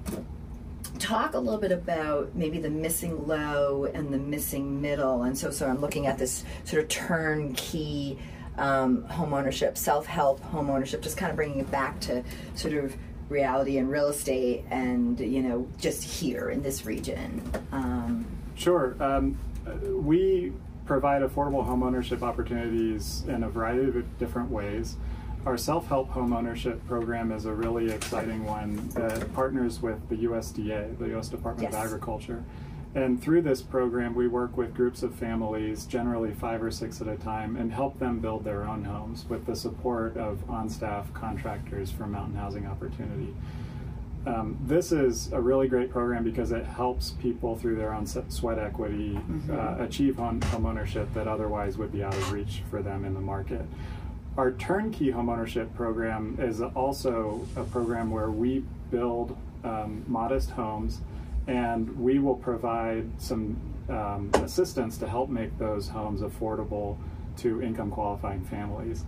talk 1.00 1.34
a 1.34 1.40
little 1.40 1.60
bit 1.60 1.72
about 1.72 2.34
maybe 2.36 2.60
the 2.60 2.70
missing 2.70 3.28
low 3.28 3.86
and 3.86 4.14
the 4.14 4.18
missing 4.18 4.82
middle. 4.82 5.24
And 5.24 5.38
so, 5.38 5.52
so 5.52 5.68
I'm 5.68 5.80
looking 5.80 6.08
at 6.08 6.18
this 6.18 6.44
sort 6.64 6.82
of 6.84 6.90
turnkey 6.90 8.18
um, 8.58 9.04
home 9.04 9.34
ownership, 9.34 9.78
self 9.78 10.06
help 10.06 10.40
home 10.42 10.70
ownership, 10.70 11.02
just 11.02 11.18
kind 11.18 11.30
of 11.30 11.36
bringing 11.36 11.60
it 11.60 11.70
back 11.70 12.00
to 12.02 12.24
sort 12.56 12.74
of 12.74 12.96
reality 13.30 13.78
and 13.78 13.90
real 13.90 14.08
estate 14.08 14.64
and, 14.70 15.20
you 15.20 15.42
know, 15.42 15.68
just 15.80 16.04
here 16.04 16.50
in 16.50 16.62
this 16.62 16.86
region. 16.86 17.42
Um, 17.72 18.26
sure. 18.56 18.96
Um, 19.00 19.38
we 19.92 20.54
provide 20.86 21.24
affordable 21.24 21.66
home 21.66 21.82
ownership 21.82 22.22
opportunities 22.22 23.24
in 23.28 23.44
a 23.44 23.50
variety 23.50 23.88
of 24.00 24.18
different 24.20 24.52
ways. 24.52 24.96
Our 25.46 25.58
self 25.58 25.88
help 25.88 26.10
home 26.10 26.34
ownership 26.34 26.86
program 26.88 27.32
is 27.32 27.46
a 27.46 27.54
really 27.54 27.92
exciting 27.92 28.46
one 28.46 28.90
that 28.90 29.32
partners 29.34 29.80
with 29.82 30.08
the 30.10 30.16
USDA, 30.18 30.98
the 30.98 31.10
U.S. 31.10 31.28
Department 31.28 31.72
Yes. 31.72 31.80
of 31.80 31.86
Agriculture. 31.86 32.44
And 32.96 33.22
through 33.22 33.42
this 33.42 33.62
program, 33.62 34.16
we 34.16 34.30
work 34.30 34.56
with 34.56 34.74
groups 34.74 35.04
of 35.04 35.14
families, 35.14 35.86
generally 35.86 36.32
five 36.32 36.64
or 36.64 36.72
six 36.72 37.02
at 37.02 37.10
a 37.10 37.18
time, 37.18 37.58
and 37.58 37.74
help 37.74 38.00
them 38.00 38.20
build 38.20 38.46
their 38.46 38.64
own 38.64 38.86
homes 38.86 39.26
with 39.28 39.46
the 39.46 39.56
support 39.56 40.16
of 40.16 40.50
on 40.50 40.70
staff 40.70 41.14
contractors 41.14 41.92
from 41.92 42.14
Mountain 42.14 42.36
Housing 42.36 42.66
Opportunity. 42.66 43.36
Um, 44.26 44.58
this 44.62 44.94
is 44.94 45.32
a 45.34 45.42
really 45.42 45.68
great 45.68 45.92
program 45.92 46.24
because 46.24 46.54
it 46.54 46.66
helps 46.66 47.12
people 47.12 47.58
through 47.58 47.76
their 47.76 47.94
own 47.94 48.08
sweat 48.08 48.58
equity 48.58 49.20
uh, 49.52 49.76
achieve 49.78 50.16
home, 50.16 50.42
home 50.44 50.66
ownership 50.66 51.14
that 51.14 51.28
otherwise 51.28 51.78
would 51.78 51.92
be 51.92 52.02
out 52.02 52.16
of 52.16 52.32
reach 52.32 52.64
for 52.72 52.82
them 52.82 53.04
in 53.04 53.14
the 53.14 53.20
market. 53.20 53.66
Our 54.38 54.54
turnkey 54.54 55.12
homeownership 55.12 55.76
program 55.76 56.38
is 56.40 56.62
also 56.62 57.46
a 57.58 57.64
program 57.66 58.10
where 58.10 58.32
we 58.32 58.64
build 58.90 59.38
um, 59.66 60.04
modest 60.08 60.52
homes 60.52 61.02
and 61.48 61.98
we 62.00 62.20
will 62.20 62.36
provide 62.36 63.10
some 63.22 63.60
um, 63.90 64.32
assistance 64.36 64.98
to 64.98 65.08
help 65.08 65.30
make 65.30 65.58
those 65.60 65.88
homes 65.88 66.22
affordable 66.22 66.98
to 67.38 67.62
income 67.62 67.92
qualifying 67.92 68.44
families. 68.46 69.04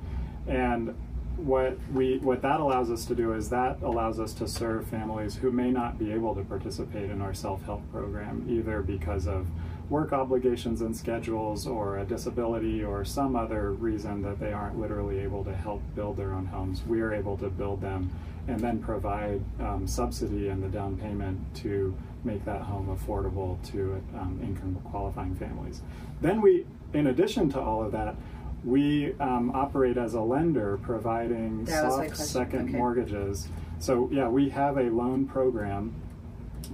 And 0.48 0.96
what 1.38 1.78
we 1.94 2.18
what 2.18 2.42
that 2.42 2.60
allows 2.60 2.90
us 2.90 3.06
to 3.06 3.14
do 3.14 3.34
is 3.34 3.50
that 3.50 3.80
allows 3.84 4.20
us 4.20 4.34
to 4.34 4.48
serve 4.48 4.88
families 4.88 5.36
who 5.36 5.52
may 5.52 5.70
not 5.70 6.00
be 6.00 6.12
able 6.12 6.34
to 6.34 6.44
participate 6.44 7.12
in 7.12 7.22
our 7.22 7.34
self-help 7.34 7.82
program 7.92 8.44
either 8.50 8.82
because 8.82 9.28
of 9.28 9.48
work 9.90 10.12
obligations 10.14 10.82
and 10.82 10.98
schedules 10.98 11.68
or 11.68 12.00
a 12.00 12.06
disability 12.06 12.84
or 12.84 13.06
some 13.06 13.36
other 13.36 13.72
reason 13.74 14.24
that 14.24 14.40
they 14.40 14.52
aren't 14.52 14.80
literally 14.80 15.20
able 15.20 15.44
to 15.44 15.56
help 15.56 15.82
build 15.96 16.18
their 16.18 16.34
own 16.34 16.48
homes 16.48 16.82
we 16.88 17.02
are 17.02 17.14
able 17.14 17.38
to 17.38 17.50
build 17.50 17.82
them 17.82 18.10
and 18.48 18.60
then 18.60 18.80
provide 18.80 19.40
um, 19.60 19.86
subsidy 19.86 20.48
and 20.48 20.64
the 20.64 20.68
down 20.70 20.98
payment 20.98 21.40
to 21.54 21.96
make 22.28 22.44
that 22.46 22.62
home 22.62 22.88
affordable 22.88 23.58
to 23.72 24.02
um, 24.20 24.40
income 24.44 24.78
qualifying 24.92 25.34
families 25.36 25.82
then 26.22 26.42
we 26.42 26.66
in 26.94 27.08
addition 27.08 27.50
to 27.50 27.60
all 27.60 27.82
of 27.84 27.92
that 27.92 28.16
we 28.64 29.14
um, 29.20 29.52
operate 29.56 29.98
as 29.98 30.14
a 30.14 30.22
lender 30.22 30.78
providing 30.82 31.64
That 31.66 31.92
soft 31.92 32.18
second 32.18 32.70
Okay. 32.70 32.78
mortgages. 32.78 33.48
So, 33.80 34.10
yeah, 34.12 34.28
we 34.28 34.50
have 34.50 34.78
a 34.78 34.90
loan 34.90 35.26
program 35.26 35.94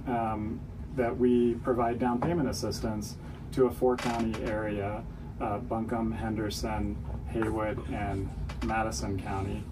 um, 0.06 0.60
that 0.96 1.16
we 1.16 1.54
provide 1.62 1.98
down 1.98 2.20
payment 2.20 2.48
assistance 2.48 3.16
to 3.52 3.66
a 3.66 3.70
four 3.70 3.96
county 3.96 4.34
area 4.44 5.04
uh, 5.40 5.58
Buncombe, 5.58 6.12
Henderson, 6.12 6.96
Haywood, 7.28 7.78
and 7.92 8.28
Madison 8.64 9.20
County. 9.20 9.62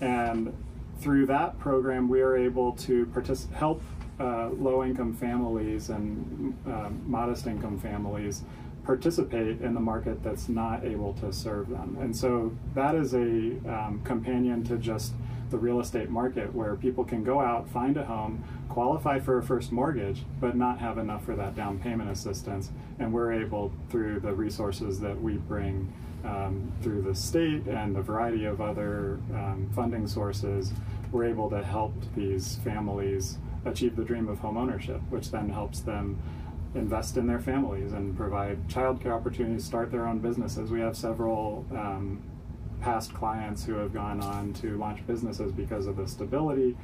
And 0.00 0.52
through 0.98 1.26
that 1.26 1.58
program, 1.58 2.08
we 2.08 2.20
are 2.20 2.36
able 2.36 2.72
to 2.72 3.06
help 3.52 3.82
uh, 4.20 4.48
low 4.50 4.84
income 4.84 5.14
families 5.14 5.90
and 5.90 6.56
uh, 6.66 6.90
modest 7.06 7.46
income 7.46 7.78
families 7.78 8.42
participate 8.84 9.60
in 9.62 9.74
the 9.74 9.80
market 9.80 10.22
that's 10.22 10.48
not 10.48 10.84
able 10.84 11.14
to 11.14 11.32
serve 11.32 11.68
them. 11.68 11.96
And 12.00 12.14
so 12.14 12.54
that 12.74 12.94
is 12.94 13.14
a 13.14 13.18
um, 13.18 14.00
companion 14.04 14.62
to 14.64 14.76
just 14.76 15.14
the 15.50 15.58
real 15.58 15.80
estate 15.80 16.10
market 16.10 16.54
where 16.54 16.74
people 16.74 17.04
can 17.04 17.24
go 17.24 17.40
out, 17.40 17.68
find 17.68 17.96
a 17.96 18.04
home, 18.04 18.44
qualify 18.68 19.18
for 19.20 19.38
a 19.38 19.42
first 19.42 19.72
mortgage, 19.72 20.24
but 20.40 20.56
not 20.56 20.78
have 20.78 20.98
enough 20.98 21.24
for 21.24 21.34
that 21.36 21.54
down 21.54 21.78
payment 21.78 22.10
assistance. 22.10 22.70
And 22.98 23.12
we're 23.12 23.32
able, 23.32 23.72
through 23.88 24.20
the 24.20 24.32
resources 24.32 25.00
that 25.00 25.20
we 25.20 25.34
bring 25.34 25.92
um, 26.24 26.72
through 26.82 27.02
the 27.02 27.14
state 27.14 27.66
and 27.66 27.96
a 27.96 28.02
variety 28.02 28.46
of 28.46 28.60
other 28.60 29.20
um, 29.34 29.70
funding 29.74 30.06
sources, 30.06 30.72
we're 31.12 31.24
able 31.24 31.48
to 31.50 31.62
help 31.62 31.94
these 32.16 32.56
families 32.64 33.38
achieve 33.64 33.96
the 33.96 34.04
dream 34.04 34.28
of 34.28 34.38
home 34.40 34.56
ownership, 34.56 35.00
which 35.10 35.30
then 35.30 35.48
helps 35.48 35.80
them 35.80 36.18
invest 36.74 37.16
in 37.16 37.26
their 37.26 37.38
families 37.38 37.92
and 37.92 38.16
provide 38.16 38.68
childcare 38.68 39.12
opportunities, 39.12 39.64
start 39.64 39.90
their 39.90 40.06
own 40.06 40.18
businesses. 40.18 40.70
We 40.70 40.80
have 40.80 40.96
several 40.96 41.64
um, 41.70 42.22
past 42.80 43.14
clients 43.14 43.64
who 43.64 43.74
have 43.74 43.94
gone 43.94 44.20
on 44.20 44.52
to 44.54 44.76
launch 44.76 45.06
businesses 45.06 45.52
because 45.52 45.86
of 45.86 45.96
the 45.96 46.06
stability 46.06 46.76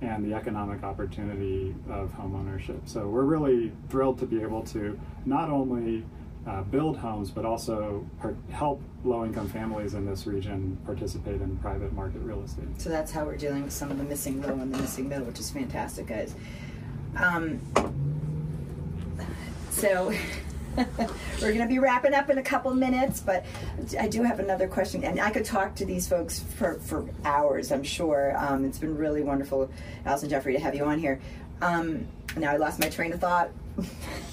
and 0.00 0.24
the 0.24 0.34
economic 0.34 0.84
opportunity 0.84 1.74
of 1.90 2.12
home 2.12 2.36
ownership. 2.36 2.80
So 2.84 3.08
we're 3.08 3.24
really 3.24 3.72
thrilled 3.88 4.18
to 4.18 4.26
be 4.26 4.40
able 4.42 4.62
to 4.66 4.98
not 5.24 5.50
only 5.50 6.04
uh, 6.48 6.62
build 6.62 6.96
homes, 6.96 7.30
but 7.30 7.44
also 7.44 8.06
help 8.50 8.80
low-income 9.04 9.48
families 9.48 9.94
in 9.94 10.06
this 10.06 10.26
region 10.26 10.78
participate 10.86 11.40
in 11.40 11.56
private 11.58 11.92
market 11.92 12.20
real 12.20 12.42
estate. 12.42 12.68
So 12.78 12.88
that's 12.88 13.12
how 13.12 13.24
we're 13.24 13.36
dealing 13.36 13.64
with 13.64 13.72
some 13.72 13.90
of 13.90 13.98
the 13.98 14.04
missing 14.04 14.40
low 14.40 14.54
and 14.54 14.72
the 14.72 14.78
missing 14.78 15.08
middle, 15.08 15.26
which 15.26 15.40
is 15.40 15.50
fantastic, 15.50 16.06
guys. 16.06 16.34
Um, 17.16 17.60
so 19.70 20.12
we're 20.76 21.52
going 21.52 21.58
to 21.58 21.66
be 21.66 21.78
wrapping 21.78 22.14
up 22.14 22.30
in 22.30 22.38
a 22.38 22.42
couple 22.42 22.72
minutes, 22.72 23.20
but 23.20 23.44
I 23.98 24.08
do 24.08 24.22
have 24.22 24.40
another 24.40 24.68
question, 24.68 25.04
and 25.04 25.20
I 25.20 25.30
could 25.30 25.44
talk 25.44 25.74
to 25.76 25.84
these 25.84 26.08
folks 26.08 26.40
for, 26.40 26.74
for 26.80 27.06
hours, 27.24 27.72
I'm 27.72 27.82
sure. 27.82 28.34
Um, 28.38 28.64
it's 28.64 28.78
been 28.78 28.96
really 28.96 29.22
wonderful, 29.22 29.70
Allison 30.06 30.30
Geoffrey, 30.30 30.54
to 30.54 30.60
have 30.60 30.74
you 30.74 30.84
on 30.84 30.98
here. 30.98 31.20
Um, 31.60 32.06
now 32.36 32.52
I 32.52 32.56
lost 32.56 32.80
my 32.80 32.88
train 32.88 33.12
of 33.12 33.20
thought. 33.20 33.50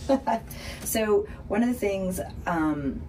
so 0.84 1.28
one 1.48 1.64
of 1.64 1.70
the 1.70 1.76
things 1.76 2.20
um, 2.46 3.02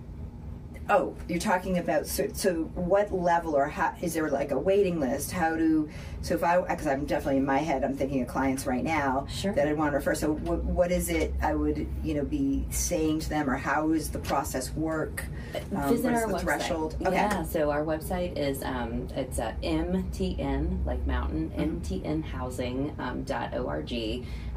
Oh, 0.88 1.16
you're 1.28 1.40
talking 1.40 1.78
about 1.78 2.06
so, 2.06 2.28
so 2.32 2.54
what 2.74 3.12
level 3.12 3.56
or 3.56 3.66
how 3.66 3.94
is 4.00 4.14
there 4.14 4.30
like 4.30 4.52
a 4.52 4.58
waiting 4.58 5.00
list? 5.00 5.32
How 5.32 5.56
do 5.56 5.88
so 6.22 6.34
if 6.34 6.44
I 6.44 6.60
because 6.60 6.86
I'm 6.86 7.04
definitely 7.06 7.38
in 7.38 7.44
my 7.44 7.58
head 7.58 7.82
I'm 7.82 7.96
thinking 7.96 8.22
of 8.22 8.28
clients 8.28 8.66
right 8.66 8.84
now 8.84 9.26
Sure. 9.28 9.52
that 9.54 9.66
I'd 9.66 9.76
want 9.76 9.92
to 9.92 9.96
refer. 9.96 10.14
So 10.14 10.34
what, 10.34 10.62
what 10.62 10.92
is 10.92 11.08
it 11.08 11.34
I 11.42 11.54
would 11.54 11.88
you 12.04 12.14
know 12.14 12.24
be 12.24 12.64
saying 12.70 13.20
to 13.20 13.28
them 13.28 13.50
or 13.50 13.56
how 13.56 13.88
does 13.88 14.10
the 14.10 14.20
process 14.20 14.72
work? 14.74 15.24
Um, 15.74 15.88
Visit 15.90 16.12
our 16.12 16.26
website. 16.28 16.40
threshold? 16.42 16.96
Okay. 17.02 17.12
Yeah, 17.16 17.42
so 17.42 17.70
our 17.70 17.84
website 17.84 18.36
is 18.36 18.62
um, 18.62 19.08
it's 19.16 19.40
uh, 19.40 19.54
MTN 19.64 20.86
like 20.86 21.04
mountain 21.04 21.50
MTNhousing 21.56 22.98
um, 23.00 23.22
dot 23.24 23.56
org, 23.56 23.92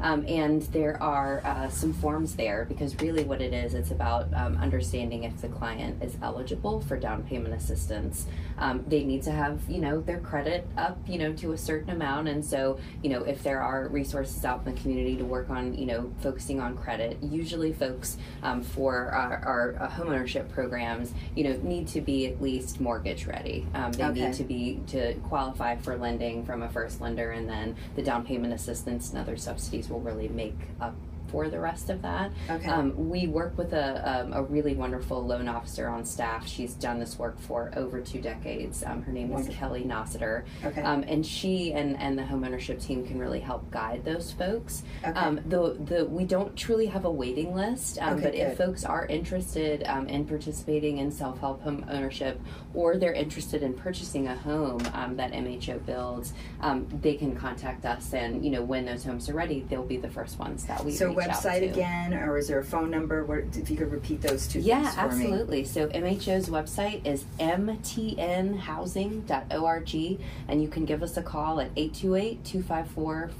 um, 0.00 0.24
and 0.28 0.62
there 0.62 1.02
are 1.02 1.40
uh, 1.44 1.68
some 1.68 1.92
forms 1.92 2.36
there 2.36 2.66
because 2.66 2.94
really 3.00 3.24
what 3.24 3.40
it 3.40 3.52
is 3.52 3.74
it's 3.74 3.90
about 3.90 4.32
um, 4.34 4.56
understanding 4.58 5.24
if 5.24 5.40
the 5.40 5.48
client 5.48 6.02
is 6.02 6.16
eligible 6.22 6.80
for 6.82 6.96
down 6.96 7.22
payment 7.24 7.54
assistance. 7.54 8.26
Um, 8.58 8.84
they 8.86 9.04
need 9.04 9.22
to 9.22 9.30
have 9.32 9.60
you 9.68 9.80
know 9.80 10.00
their 10.00 10.20
credit 10.20 10.66
up 10.76 10.98
you 11.08 11.18
know 11.18 11.32
to 11.34 11.52
a 11.52 11.58
certain 11.58 11.90
amount, 11.90 12.28
and 12.28 12.44
so 12.44 12.78
you 13.02 13.10
know 13.10 13.22
if 13.24 13.42
there 13.42 13.62
are 13.62 13.88
resources 13.88 14.44
out 14.44 14.66
in 14.66 14.74
the 14.74 14.80
community 14.80 15.16
to 15.16 15.24
work 15.24 15.50
on 15.50 15.74
you 15.74 15.86
know 15.86 16.12
focusing 16.20 16.60
on 16.60 16.76
credit, 16.76 17.18
usually 17.22 17.72
folks 17.72 18.16
um, 18.42 18.62
for 18.62 19.08
our, 19.10 19.36
our 19.44 19.76
uh, 19.80 19.88
homeownership 19.90 20.48
programs 20.50 21.12
you 21.34 21.44
know 21.44 21.56
need 21.62 21.88
to 21.88 22.00
be 22.00 22.26
at 22.26 22.40
least 22.40 22.80
mortgage 22.80 23.26
ready. 23.26 23.66
Um, 23.74 23.92
they 23.92 24.04
Okay. 24.04 24.26
need 24.26 24.34
to 24.34 24.44
be 24.44 24.80
to 24.88 25.14
qualify 25.28 25.76
for 25.76 25.96
lending 25.96 26.44
from 26.44 26.62
a 26.62 26.68
first 26.68 27.00
lender, 27.00 27.30
and 27.32 27.48
then 27.48 27.76
the 27.96 28.02
down 28.02 28.24
payment 28.26 28.52
assistance 28.52 29.10
and 29.10 29.18
other 29.18 29.36
subsidies 29.36 29.88
will 29.88 30.00
really 30.00 30.28
make 30.28 30.56
up 30.80 30.94
for 31.30 31.48
the 31.48 31.60
rest 31.60 31.90
of 31.90 32.02
that. 32.02 32.32
Okay. 32.48 32.68
Um, 32.68 33.08
we 33.08 33.26
work 33.26 33.56
with 33.56 33.72
a, 33.72 34.22
um, 34.22 34.32
a 34.32 34.42
really 34.42 34.74
wonderful 34.74 35.24
loan 35.24 35.48
officer 35.48 35.88
on 35.88 36.04
staff. 36.04 36.46
She's 36.46 36.74
done 36.74 36.98
this 36.98 37.18
work 37.18 37.38
for 37.40 37.72
over 37.76 38.00
two 38.00 38.20
decades. 38.20 38.82
Um, 38.84 39.02
her 39.02 39.12
name 39.12 39.32
is. 39.32 39.48
Kelly 39.48 39.84
Nossiter. 39.84 40.44
Okay. 40.64 40.82
Um, 40.82 41.04
and 41.06 41.24
she 41.24 41.72
and, 41.72 41.98
and 41.98 42.18
the 42.18 42.22
homeownership 42.22 42.82
team 42.82 43.06
can 43.06 43.18
really 43.18 43.40
help 43.40 43.70
guide 43.70 44.04
those 44.04 44.32
folks. 44.32 44.82
Okay. 45.04 45.18
Um, 45.18 45.40
the, 45.46 45.76
the, 45.84 46.04
we 46.04 46.24
don't 46.24 46.56
truly 46.56 46.86
have 46.86 47.04
a 47.04 47.10
waiting 47.10 47.54
list, 47.54 47.98
um, 48.00 48.14
Okay, 48.14 48.22
but 48.22 48.32
good. 48.32 48.38
if 48.40 48.58
folks 48.58 48.84
are 48.84 49.06
interested 49.06 49.84
um, 49.86 50.08
in 50.08 50.24
participating 50.24 50.98
in 50.98 51.10
self 51.10 51.38
help 51.40 51.62
home 51.62 51.84
ownership 51.90 52.40
or 52.74 52.96
they're 52.96 53.12
interested 53.12 53.62
in 53.62 53.74
purchasing 53.74 54.28
a 54.28 54.36
home 54.36 54.80
um, 54.94 55.16
that 55.16 55.32
MHO 55.32 55.84
builds, 55.84 56.32
um, 56.60 56.86
they 57.00 57.14
can 57.14 57.34
contact 57.36 57.84
us. 57.84 58.14
And 58.14 58.44
you 58.44 58.50
know 58.50 58.62
when 58.62 58.84
those 58.84 59.04
homes 59.04 59.28
are 59.28 59.34
ready, 59.34 59.60
they'll 59.68 59.84
be 59.84 59.96
the 59.96 60.10
first 60.10 60.38
ones 60.38 60.64
that 60.66 60.84
we 60.84 60.92
so 60.92 61.08
reach 61.08 61.16
reach 61.16 61.19
out 61.19 61.19
website 61.20 61.68
again, 61.70 62.14
or 62.14 62.38
is 62.38 62.48
there 62.48 62.58
a 62.60 62.64
phone 62.64 62.90
number? 62.90 63.24
Where, 63.24 63.40
if 63.54 63.70
you 63.70 63.76
could 63.76 63.92
repeat 63.92 64.22
those 64.22 64.46
two 64.48 64.60
Yeah, 64.60 64.82
things 64.82 64.94
for 64.94 65.16
me. 65.16 65.24
absolutely. 65.26 65.64
So 65.64 65.88
MHO's 65.88 66.48
website 66.48 67.04
is 67.06 67.24
mtnhousing.org, 67.38 70.20
and 70.48 70.62
you 70.62 70.68
can 70.68 70.84
give 70.84 71.02
us 71.02 71.16
a 71.16 71.22
call 71.22 71.60
at 71.60 71.74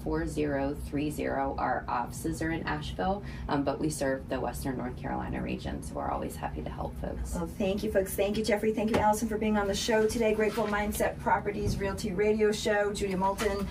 828-254-4030. 0.05 1.59
Our 1.59 1.85
offices 1.89 2.43
are 2.43 2.51
in 2.51 2.63
Asheville, 2.65 3.23
um, 3.49 3.65
but 3.65 3.81
we 3.81 3.91
serve 3.91 4.29
the 4.29 4.39
Western 4.41 4.77
North 4.77 4.97
Carolina 4.97 5.41
region, 5.43 5.83
so 5.83 5.95
we're 5.95 6.11
always 6.11 6.37
happy 6.37 6.63
to 6.63 6.71
help 6.71 6.99
folks. 7.01 7.35
Well, 7.35 7.49
thank 7.59 7.83
you, 7.83 7.91
folks. 7.93 8.15
Thank 8.15 8.37
you, 8.39 8.45
Geoffrey. 8.45 8.73
Thank 8.73 8.91
you, 8.91 8.97
Allison, 8.97 9.29
for 9.29 9.39
being 9.39 9.57
on 9.57 9.69
the 9.69 9.75
show 9.75 10.07
today. 10.07 10.35
Grateful 10.35 10.67
Mindset 10.67 11.19
Properties 11.21 11.79
Realty 11.79 12.13
Radio 12.13 12.53
Show. 12.53 12.93
Judy 12.93 13.15
Moulton, 13.15 13.67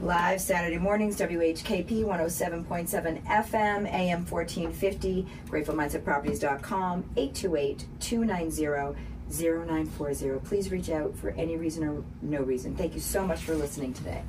live 0.00 0.40
Saturday 0.40 0.78
mornings, 0.78 1.16
WHKP 1.18 2.04
107.7 2.04 3.24
FM, 3.24 3.86
AM 3.86 4.26
1450, 4.26 5.26
gratefulmindsetproperties.com, 5.48 7.04
828 7.16 7.86
290 8.00 8.98
0940. 9.30 10.46
Please 10.46 10.70
reach 10.70 10.90
out 10.90 11.16
for 11.16 11.30
any 11.30 11.56
reason 11.56 11.84
or 11.84 12.04
no 12.22 12.42
reason. 12.42 12.76
Thank 12.76 12.94
you 12.94 13.00
so 13.00 13.26
much 13.26 13.40
for 13.40 13.54
listening 13.54 13.92
today. 13.94 14.22